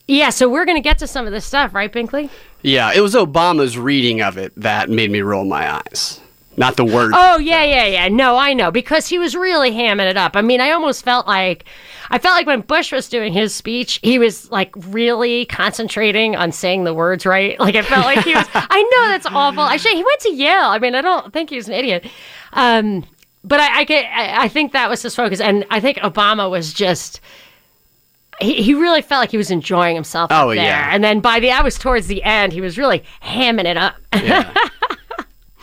yeah, 0.08 0.30
so 0.30 0.48
we're 0.48 0.64
going 0.64 0.76
to 0.76 0.82
get 0.82 0.98
to 0.98 1.06
some 1.06 1.26
of 1.26 1.32
this 1.32 1.44
stuff, 1.44 1.74
right, 1.74 1.92
Binkley? 1.92 2.30
Yeah, 2.62 2.92
it 2.92 3.00
was 3.00 3.14
Obama's 3.14 3.76
reading 3.76 4.20
of 4.20 4.38
it 4.38 4.52
that 4.56 4.88
made 4.88 5.10
me 5.10 5.20
roll 5.20 5.44
my 5.44 5.80
eyes. 5.80 6.20
Not 6.56 6.76
the 6.76 6.84
word. 6.84 7.12
Oh 7.14 7.38
yeah, 7.38 7.62
yeah, 7.64 7.84
yeah. 7.84 8.08
No, 8.08 8.36
I 8.36 8.54
know 8.54 8.70
because 8.70 9.06
he 9.06 9.18
was 9.18 9.36
really 9.36 9.70
hamming 9.70 10.08
it 10.08 10.16
up. 10.16 10.36
I 10.36 10.42
mean, 10.42 10.60
I 10.60 10.70
almost 10.70 11.04
felt 11.04 11.26
like 11.26 11.64
I 12.10 12.18
felt 12.18 12.34
like 12.34 12.46
when 12.46 12.62
Bush 12.62 12.92
was 12.92 13.08
doing 13.08 13.32
his 13.32 13.54
speech, 13.54 14.00
he 14.02 14.18
was 14.18 14.50
like 14.50 14.72
really 14.76 15.44
concentrating 15.46 16.34
on 16.34 16.52
saying 16.52 16.84
the 16.84 16.94
words 16.94 17.26
right. 17.26 17.58
Like 17.66 17.74
I 17.74 17.82
felt 17.82 18.04
like 18.04 18.24
he 18.24 18.34
was. 18.34 18.46
I 18.54 18.82
know 18.82 19.08
that's 19.08 19.26
awful. 19.26 19.62
I 19.62 19.76
should. 19.76 19.92
He 19.92 20.04
went 20.04 20.20
to 20.20 20.32
Yale. 20.32 20.66
I 20.66 20.78
mean, 20.78 20.94
I 20.94 21.02
don't 21.02 21.32
think 21.32 21.50
he's 21.50 21.66
an 21.68 21.74
idiot. 21.74 22.06
Um, 22.52 23.04
but 23.44 23.60
I, 23.60 23.80
I 23.80 23.84
get. 23.84 24.04
I, 24.06 24.44
I 24.44 24.48
think 24.48 24.72
that 24.72 24.88
was 24.88 25.02
his 25.02 25.14
focus, 25.14 25.40
and 25.40 25.66
I 25.70 25.80
think 25.80 25.98
Obama 25.98 26.50
was 26.50 26.72
just. 26.72 27.20
He, 28.40 28.62
he 28.62 28.74
really 28.74 29.02
felt 29.02 29.20
like 29.20 29.30
he 29.30 29.36
was 29.36 29.50
enjoying 29.50 29.94
himself. 29.94 30.30
Oh, 30.30 30.50
up 30.50 30.54
there. 30.54 30.64
yeah. 30.64 30.90
And 30.92 31.02
then 31.02 31.20
by 31.20 31.40
the 31.40 31.50
I 31.50 31.62
was 31.62 31.78
towards 31.78 32.06
the 32.06 32.22
end, 32.22 32.52
he 32.52 32.60
was 32.60 32.78
really 32.78 33.02
hamming 33.22 33.64
it 33.64 33.76
up. 33.76 33.96
Yeah. 34.14 34.52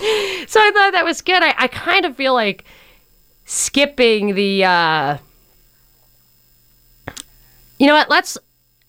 So 0.48 0.60
I 0.60 0.72
thought 0.72 0.92
that 0.92 1.06
was 1.06 1.22
good. 1.22 1.42
I, 1.42 1.56
I 1.58 1.68
kind 1.68 2.06
of 2.06 2.16
feel 2.16 2.34
like 2.34 2.66
skipping 3.46 4.36
the 4.36 4.63
uh 4.63 5.18
you 7.80 7.88
know 7.88 7.96
what, 7.96 8.10
let's 8.10 8.38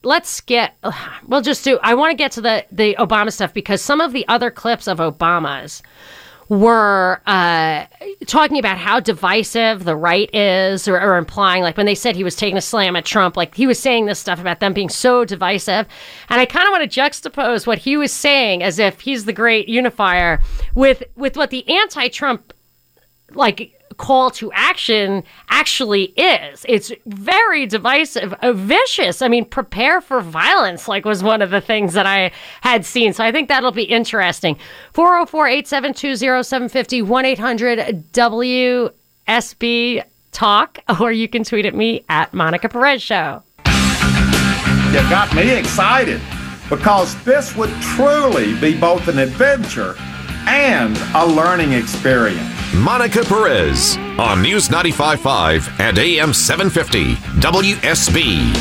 let's 0.02 0.40
get 0.42 0.76
we'll 1.26 1.40
just 1.40 1.64
do 1.64 1.78
I 1.82 1.94
want 1.94 2.10
to 2.10 2.16
get 2.16 2.32
to 2.32 2.40
the 2.40 2.66
the 2.70 2.96
Obama 2.98 3.32
stuff 3.32 3.54
because 3.54 3.80
some 3.80 4.00
of 4.00 4.12
the 4.12 4.26
other 4.28 4.50
clips 4.50 4.86
of 4.86 4.98
Obama's 4.98 5.82
were 6.48 7.20
uh, 7.26 7.86
talking 8.26 8.58
about 8.58 8.78
how 8.78 9.00
divisive 9.00 9.84
the 9.84 9.96
right 9.96 10.32
is, 10.34 10.86
or, 10.86 11.00
or 11.00 11.16
implying, 11.16 11.62
like 11.62 11.76
when 11.76 11.86
they 11.86 11.94
said 11.94 12.16
he 12.16 12.24
was 12.24 12.36
taking 12.36 12.56
a 12.56 12.62
slam 12.62 12.96
at 12.96 13.04
Trump, 13.04 13.36
like 13.36 13.54
he 13.54 13.66
was 13.66 13.78
saying 13.78 14.06
this 14.06 14.18
stuff 14.18 14.40
about 14.40 14.60
them 14.60 14.72
being 14.72 14.88
so 14.88 15.24
divisive. 15.24 15.86
And 16.28 16.40
I 16.40 16.46
kind 16.46 16.66
of 16.66 16.72
want 16.72 16.90
to 16.90 17.00
juxtapose 17.00 17.66
what 17.66 17.78
he 17.78 17.96
was 17.96 18.12
saying 18.12 18.62
as 18.62 18.78
if 18.78 19.00
he's 19.00 19.24
the 19.24 19.32
great 19.32 19.68
unifier 19.68 20.40
with 20.74 21.02
with 21.16 21.36
what 21.36 21.50
the 21.50 21.68
anti-Trump 21.68 22.52
like 23.32 23.73
call 23.96 24.30
to 24.32 24.50
action 24.52 25.24
actually 25.48 26.04
is. 26.16 26.64
It's 26.68 26.92
very 27.06 27.66
divisive, 27.66 28.32
uh, 28.34 28.52
vicious. 28.52 29.22
I 29.22 29.28
mean, 29.28 29.44
prepare 29.44 30.00
for 30.00 30.20
violence, 30.20 30.88
like 30.88 31.04
was 31.04 31.22
one 31.22 31.42
of 31.42 31.50
the 31.50 31.60
things 31.60 31.92
that 31.94 32.06
I 32.06 32.30
had 32.60 32.84
seen. 32.84 33.12
So 33.12 33.24
I 33.24 33.32
think 33.32 33.48
that'll 33.48 33.72
be 33.72 33.84
interesting. 33.84 34.56
404 34.92 35.48
872 35.48 36.16
0750 36.16 37.02
1 37.02 37.24
800 37.24 38.12
WSB 38.12 40.04
Talk, 40.32 40.78
or 41.00 41.12
you 41.12 41.28
can 41.28 41.44
tweet 41.44 41.66
at 41.66 41.74
me 41.74 42.04
at 42.08 42.34
Monica 42.34 42.68
Perez 42.68 43.02
Show. 43.02 43.42
You 43.66 45.00
got 45.10 45.34
me 45.34 45.50
excited 45.50 46.20
because 46.68 47.22
this 47.24 47.56
would 47.56 47.70
truly 47.80 48.54
be 48.60 48.78
both 48.78 49.08
an 49.08 49.18
adventure 49.18 49.96
and 50.46 50.96
a 51.14 51.26
learning 51.26 51.72
experience. 51.72 52.53
Monica 52.82 53.22
Perez 53.22 53.96
on 54.18 54.42
News 54.42 54.68
95.5 54.68 55.78
and 55.78 55.96
AM 55.96 56.34
750 56.34 57.14
WSB. 57.40 58.52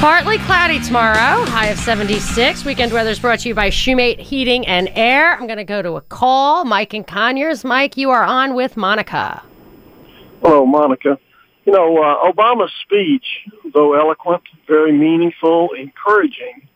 Partly 0.00 0.38
cloudy 0.38 0.80
tomorrow, 0.80 1.44
high 1.44 1.66
of 1.66 1.78
76. 1.78 2.64
Weekend 2.64 2.92
weather 2.94 3.10
is 3.10 3.18
brought 3.18 3.40
to 3.40 3.48
you 3.48 3.54
by 3.54 3.68
Shoemate 3.68 4.18
Heating 4.18 4.66
and 4.66 4.90
Air. 4.94 5.34
I'm 5.34 5.46
going 5.46 5.58
to 5.58 5.64
go 5.64 5.82
to 5.82 5.96
a 5.96 6.00
call. 6.00 6.64
Mike 6.64 6.94
and 6.94 7.06
Conyers. 7.06 7.62
Mike, 7.62 7.98
you 7.98 8.08
are 8.10 8.24
on 8.24 8.54
with 8.54 8.74
Monica. 8.74 9.42
Hello, 10.42 10.64
Monica. 10.64 11.18
You 11.66 11.72
know, 11.74 11.98
uh, 11.98 12.32
Obama's 12.32 12.72
speech, 12.82 13.26
though 13.74 13.92
eloquent, 13.92 14.42
very 14.66 14.92
meaningful, 14.92 15.70
encouraging, 15.78 16.66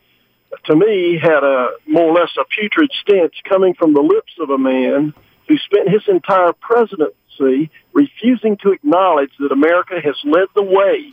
to 0.65 0.75
me 0.75 1.17
had 1.19 1.43
a 1.43 1.69
more 1.87 2.03
or 2.03 2.13
less 2.13 2.29
a 2.39 2.45
putrid 2.45 2.91
stench 3.01 3.33
coming 3.49 3.73
from 3.73 3.95
the 3.95 4.01
lips 4.01 4.33
of 4.39 4.51
a 4.51 4.57
man 4.59 5.13
who 5.47 5.57
spent 5.57 5.89
his 5.89 6.03
entire 6.07 6.53
presidency 6.53 7.69
refusing 7.93 8.57
to 8.57 8.71
acknowledge 8.71 9.31
that 9.39 9.51
America 9.51 9.95
has 10.03 10.15
led 10.23 10.47
the 10.55 10.63
way 10.63 11.11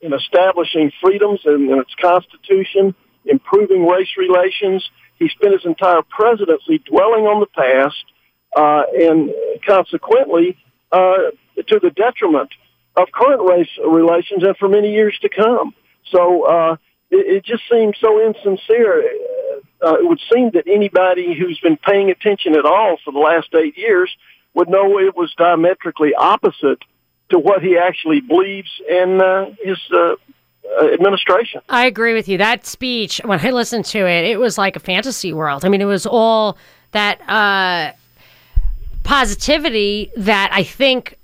in 0.00 0.12
establishing 0.12 0.92
freedoms 1.02 1.40
in, 1.44 1.68
its 1.80 1.94
Constitution, 2.00 2.94
improving 3.24 3.86
race 3.86 4.10
relations. 4.16 4.88
He 5.18 5.28
spent 5.28 5.54
his 5.54 5.64
entire 5.64 6.02
presidency 6.02 6.78
dwelling 6.78 7.24
on 7.24 7.40
the 7.40 7.46
past, 7.46 8.04
uh, 8.54 8.82
and 8.94 9.32
consequently, 9.66 10.56
uh, 10.92 11.30
to 11.66 11.80
the 11.80 11.90
detriment 11.90 12.50
of 12.96 13.08
current 13.12 13.42
race 13.42 13.68
relations 13.84 14.42
and 14.42 14.56
for 14.56 14.68
many 14.68 14.92
years 14.92 15.18
to 15.22 15.28
come. 15.28 15.74
So 16.10 16.44
uh, 16.44 16.76
it, 17.10 17.36
it 17.36 17.44
just 17.44 17.62
seems 17.70 17.96
so 18.00 18.24
insincere. 18.24 19.02
Uh, 19.82 19.94
it 19.94 20.08
would 20.08 20.20
seem 20.32 20.50
that 20.50 20.64
anybody 20.66 21.38
who's 21.38 21.58
been 21.60 21.76
paying 21.76 22.10
attention 22.10 22.54
at 22.56 22.64
all 22.64 22.96
for 23.04 23.12
the 23.12 23.18
last 23.18 23.48
eight 23.54 23.76
years 23.76 24.10
would 24.54 24.68
know 24.68 24.98
it 24.98 25.16
was 25.16 25.34
diametrically 25.36 26.14
opposite 26.14 26.82
to 27.28 27.38
what 27.38 27.62
he 27.62 27.76
actually 27.76 28.20
believes 28.20 28.70
in 28.88 29.20
uh, 29.20 29.50
his 29.62 29.78
uh, 29.92 30.14
uh, 30.80 30.92
administration. 30.92 31.60
I 31.68 31.86
agree 31.86 32.14
with 32.14 32.28
you. 32.28 32.38
That 32.38 32.66
speech, 32.66 33.20
when 33.24 33.38
I 33.38 33.50
listened 33.50 33.84
to 33.86 33.98
it, 33.98 34.24
it 34.24 34.38
was 34.38 34.56
like 34.56 34.76
a 34.76 34.80
fantasy 34.80 35.32
world. 35.32 35.64
I 35.64 35.68
mean, 35.68 35.82
it 35.82 35.86
was 35.86 36.06
all 36.06 36.56
that 36.92 37.20
uh, 37.28 37.92
positivity 39.04 40.10
that 40.16 40.50
I 40.52 40.62
think 40.62 41.18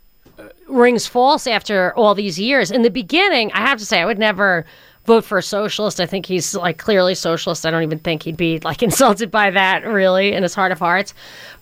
rings 0.69 1.07
false 1.07 1.47
after 1.47 1.95
all 1.95 2.15
these 2.15 2.38
years. 2.38 2.71
In 2.71 2.83
the 2.83 2.91
beginning, 2.91 3.53
I 3.53 3.61
have 3.61 3.79
to 3.79 3.87
say, 3.87 4.01
I 4.01 4.07
would 4.07 4.19
never 4.19 4.65
vote 5.05 5.25
for 5.25 5.38
a 5.38 5.43
socialist. 5.43 6.01
I 6.01 6.07
think 6.07 6.27
he's 6.27 6.55
like 6.55 6.79
clearly 6.79 7.15
socialist. 7.15 7.67
I 7.67 7.71
don't 7.71 7.83
even 7.83 7.99
think 7.99 8.23
he'd 8.23 8.37
be 8.37 8.61
like 8.61 8.83
insulted 8.88 9.31
by 9.31 9.51
that 9.51 9.85
really 9.85 10.33
in 10.33 10.43
his 10.43 10.55
heart 10.55 10.73
of 10.73 10.79
hearts. 10.79 11.15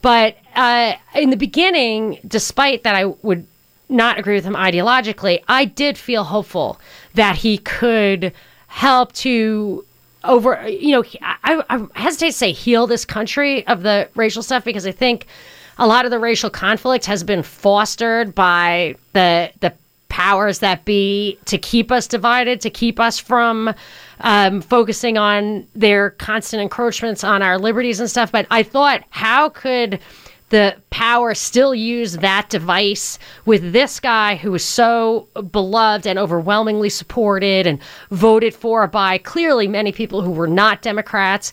But 0.02 0.36
uh, 0.54 0.94
in 1.14 1.30
the 1.30 1.36
beginning, 1.36 2.18
despite 2.26 2.82
that, 2.84 2.94
I 2.94 3.06
would 3.06 3.46
not 3.88 4.18
agree 4.18 4.34
with 4.34 4.44
him 4.44 4.54
ideologically. 4.54 5.42
I 5.48 5.64
did 5.64 5.98
feel 5.98 6.24
hopeful 6.24 6.80
that 7.14 7.36
he 7.36 7.58
could 7.58 8.32
help 8.68 9.12
to 9.12 9.84
over 10.22 10.68
you 10.68 10.92
know 10.92 11.04
I, 11.22 11.62
I 11.68 11.86
hesitate 11.98 12.32
to 12.32 12.36
say 12.36 12.52
heal 12.52 12.86
this 12.86 13.04
country 13.04 13.66
of 13.66 13.82
the 13.82 14.08
racial 14.14 14.42
stuff 14.42 14.64
because 14.64 14.86
I 14.86 14.92
think 14.92 15.26
a 15.78 15.86
lot 15.86 16.04
of 16.04 16.10
the 16.10 16.18
racial 16.18 16.50
conflict 16.50 17.06
has 17.06 17.24
been 17.24 17.42
fostered 17.42 18.34
by 18.34 18.96
the 19.12 19.50
the 19.60 19.72
powers 20.10 20.58
that 20.58 20.84
be 20.84 21.38
to 21.46 21.56
keep 21.56 21.90
us 21.90 22.06
divided, 22.06 22.60
to 22.60 22.68
keep 22.68 23.00
us 23.00 23.18
from 23.18 23.72
um, 24.20 24.60
focusing 24.60 25.16
on 25.16 25.66
their 25.74 26.10
constant 26.10 26.60
encroachments 26.60 27.24
on 27.24 27.40
our 27.40 27.58
liberties 27.58 28.00
and 28.00 28.10
stuff. 28.10 28.30
But 28.30 28.46
I 28.50 28.62
thought, 28.62 29.02
how 29.08 29.48
could 29.48 29.98
the 30.50 30.76
power 30.90 31.32
still 31.32 31.74
use 31.74 32.18
that 32.18 32.50
device 32.50 33.18
with 33.46 33.72
this 33.72 34.00
guy 34.00 34.34
who 34.34 34.50
was 34.50 34.64
so 34.64 35.28
beloved 35.52 36.06
and 36.06 36.18
overwhelmingly 36.18 36.90
supported 36.90 37.66
and 37.66 37.78
voted 38.10 38.52
for 38.52 38.86
by 38.86 39.16
clearly 39.18 39.68
many 39.68 39.92
people 39.92 40.22
who 40.22 40.32
were 40.32 40.48
not 40.48 40.82
Democrats? 40.82 41.52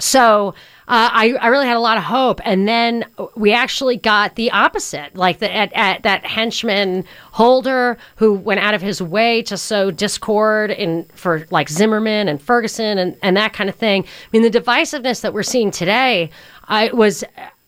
So 0.00 0.54
uh, 0.92 1.08
I, 1.10 1.32
I 1.40 1.46
really 1.46 1.64
had 1.66 1.78
a 1.78 1.80
lot 1.80 1.96
of 1.96 2.04
hope. 2.04 2.38
And 2.44 2.68
then 2.68 3.06
we 3.34 3.54
actually 3.54 3.96
got 3.96 4.36
the 4.36 4.50
opposite, 4.50 5.16
like 5.16 5.38
the, 5.38 5.50
at, 5.50 5.72
at 5.72 6.02
that 6.02 6.26
henchman 6.26 7.04
Holder 7.32 7.96
who 8.16 8.34
went 8.34 8.60
out 8.60 8.74
of 8.74 8.82
his 8.82 9.00
way 9.00 9.40
to 9.44 9.56
sow 9.56 9.90
discord 9.90 10.70
in 10.70 11.06
for 11.14 11.46
like 11.50 11.70
Zimmerman 11.70 12.28
and 12.28 12.42
Ferguson 12.42 12.98
and, 12.98 13.16
and 13.22 13.38
that 13.38 13.54
kind 13.54 13.70
of 13.70 13.76
thing. 13.76 14.04
I 14.04 14.06
mean, 14.34 14.42
the 14.42 14.50
divisiveness 14.50 15.22
that 15.22 15.32
we're 15.32 15.42
seeing 15.42 15.70
today 15.70 16.28
I 16.68 16.92
was. 16.92 17.24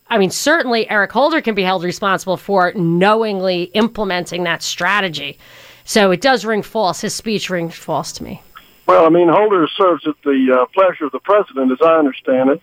I 0.07 0.19
mean, 0.19 0.29
certainly 0.29 0.87
Eric 0.87 1.11
Holder 1.11 1.41
can 1.41 1.55
be 1.55 1.63
held 1.63 1.83
responsible 1.83 2.37
for 2.37 2.73
knowingly 2.73 3.63
implementing 3.73 4.43
that 4.43 4.61
strategy. 4.61 5.39
So 5.83 6.11
it 6.11 6.21
does 6.21 6.45
ring 6.45 6.61
false. 6.61 7.01
His 7.01 7.15
speech 7.15 7.49
rings 7.49 7.73
false 7.73 8.11
to 8.13 8.23
me. 8.23 8.43
Well, 8.85 9.03
I 9.03 9.09
mean, 9.09 9.29
Holder 9.29 9.67
serves 9.75 10.05
at 10.05 10.13
the 10.23 10.59
uh, 10.61 10.65
pleasure 10.75 11.05
of 11.05 11.11
the 11.11 11.19
president, 11.19 11.71
as 11.71 11.79
I 11.83 11.97
understand 11.97 12.51
it, 12.51 12.61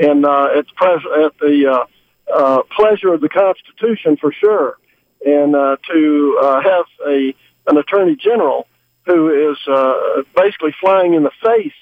and 0.00 0.24
uh, 0.24 0.48
at, 0.56 0.66
pres- 0.74 1.24
at 1.24 1.38
the 1.38 1.66
uh, 1.66 2.34
uh, 2.34 2.62
pleasure 2.76 3.12
of 3.12 3.20
the 3.20 3.28
Constitution 3.28 4.16
for 4.16 4.32
sure. 4.32 4.78
And 5.24 5.54
uh, 5.54 5.76
to 5.92 6.40
uh, 6.42 6.60
have 6.62 6.86
a 7.06 7.34
an 7.66 7.76
attorney 7.76 8.16
general 8.16 8.66
who 9.06 9.50
is 9.50 9.58
uh, 9.68 10.22
basically 10.34 10.74
flying 10.80 11.14
in 11.14 11.22
the 11.22 11.30
face 11.42 11.72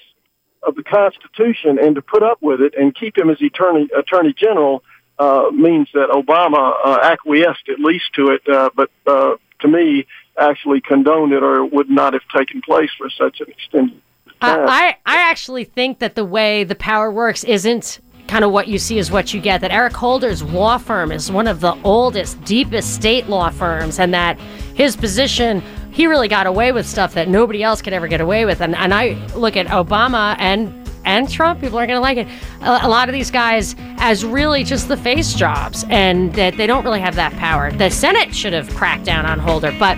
of 0.63 0.75
the 0.75 0.83
Constitution 0.83 1.79
and 1.79 1.95
to 1.95 2.01
put 2.01 2.21
up 2.21 2.41
with 2.41 2.61
it 2.61 2.73
and 2.77 2.93
keep 2.93 3.17
him 3.17 3.29
as 3.29 3.41
attorney 3.41 3.87
attorney 3.97 4.33
general 4.33 4.83
uh, 5.19 5.49
means 5.53 5.89
that 5.93 6.09
Obama 6.09 6.73
uh, 6.83 6.99
acquiesced 7.03 7.67
at 7.69 7.79
least 7.79 8.13
to 8.15 8.29
it, 8.29 8.47
uh, 8.47 8.69
but 8.75 8.89
uh, 9.05 9.35
to 9.59 9.67
me, 9.67 10.05
actually 10.37 10.79
condoned 10.79 11.33
it 11.33 11.43
or 11.43 11.65
would 11.65 11.89
not 11.89 12.13
have 12.13 12.21
taken 12.33 12.61
place 12.61 12.89
for 12.97 13.09
such 13.09 13.41
an 13.41 13.47
extended 13.49 14.01
I, 14.41 14.95
I 15.05 15.29
actually 15.29 15.65
think 15.65 15.99
that 15.99 16.15
the 16.15 16.25
way 16.25 16.63
the 16.63 16.75
power 16.75 17.11
works 17.11 17.43
isn't 17.43 17.99
kind 18.27 18.45
of 18.45 18.51
what 18.51 18.67
you 18.67 18.77
see 18.77 18.99
is 18.99 19.11
what 19.11 19.33
you 19.33 19.41
get. 19.41 19.61
That 19.61 19.71
Eric 19.71 19.93
Holder's 19.93 20.43
law 20.43 20.77
firm 20.77 21.11
is 21.11 21.31
one 21.31 21.47
of 21.47 21.59
the 21.59 21.75
oldest, 21.83 22.41
deepest 22.43 22.93
state 22.93 23.27
law 23.27 23.49
firms, 23.49 23.99
and 23.99 24.13
that 24.13 24.39
his 24.75 24.95
position, 24.95 25.61
he 25.91 26.07
really 26.07 26.27
got 26.27 26.47
away 26.47 26.71
with 26.71 26.87
stuff 26.87 27.15
that 27.15 27.27
nobody 27.27 27.63
else 27.63 27.81
could 27.81 27.91
ever 27.91 28.07
get 28.07 28.21
away 28.21 28.45
with. 28.45 28.61
And, 28.61 28.75
and 28.75 28.93
I 28.93 29.13
look 29.35 29.57
at 29.57 29.67
Obama 29.67 30.35
and 30.39 30.75
and 31.05 31.29
Trump, 31.29 31.61
people 31.61 31.77
aren't 31.79 31.89
going 31.89 31.97
to 31.97 32.01
like 32.01 32.17
it. 32.17 32.27
A, 32.61 32.85
a, 32.85 32.89
lot 32.89 33.09
of 33.09 33.13
these 33.13 33.31
guys 33.31 33.75
as 33.97 34.25
really 34.25 34.63
just 34.63 34.89
the 34.89 34.97
face 34.97 35.33
jobs, 35.33 35.85
and 35.89 36.33
that 36.33 36.57
they 36.57 36.67
don't 36.67 36.83
really 36.83 36.99
have 36.99 37.15
that 37.15 37.31
power. 37.33 37.71
The 37.71 37.89
Senate 37.89 38.35
should 38.35 38.53
have 38.53 38.69
cracked 38.75 39.05
down 39.05 39.25
on 39.25 39.39
Holder, 39.39 39.73
but 39.79 39.97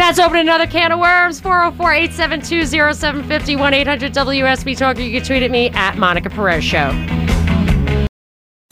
that's 0.00 0.18
opening 0.18 0.42
another 0.42 0.66
can 0.66 0.92
of 0.92 0.98
worms. 0.98 1.40
404 1.40 1.92
872 1.92 2.66
0750 2.94 3.56
1 3.56 3.74
800 3.74 4.14
WSB 4.14 4.76
Talk. 4.76 4.98
You 4.98 5.12
can 5.12 5.26
tweet 5.26 5.42
at 5.42 5.50
me 5.50 5.70
at 5.70 5.96
Monica 5.98 6.30
Perez 6.30 6.64
Show. 6.64 6.88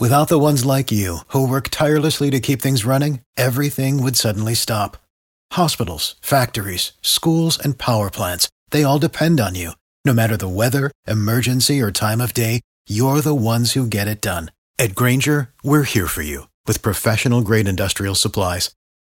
Without 0.00 0.28
the 0.28 0.38
ones 0.38 0.64
like 0.64 0.92
you, 0.92 1.18
who 1.28 1.48
work 1.48 1.70
tirelessly 1.70 2.30
to 2.30 2.38
keep 2.38 2.62
things 2.62 2.84
running, 2.84 3.20
everything 3.36 4.00
would 4.00 4.14
suddenly 4.14 4.54
stop. 4.54 4.96
Hospitals, 5.52 6.14
factories, 6.20 6.92
schools, 7.02 7.58
and 7.58 7.78
power 7.78 8.08
plants, 8.08 8.48
they 8.70 8.84
all 8.84 9.00
depend 9.00 9.40
on 9.40 9.56
you. 9.56 9.72
No 10.04 10.14
matter 10.14 10.36
the 10.36 10.48
weather, 10.48 10.92
emergency, 11.08 11.80
or 11.80 11.90
time 11.90 12.20
of 12.20 12.32
day, 12.32 12.60
you're 12.88 13.20
the 13.20 13.34
ones 13.34 13.72
who 13.72 13.88
get 13.88 14.06
it 14.06 14.20
done. 14.20 14.52
At 14.78 14.94
Grainger, 14.94 15.50
we're 15.64 15.82
here 15.82 16.06
for 16.06 16.22
you 16.22 16.46
with 16.66 16.80
professional 16.80 17.42
grade 17.42 17.66
industrial 17.66 18.14
supplies. 18.14 18.70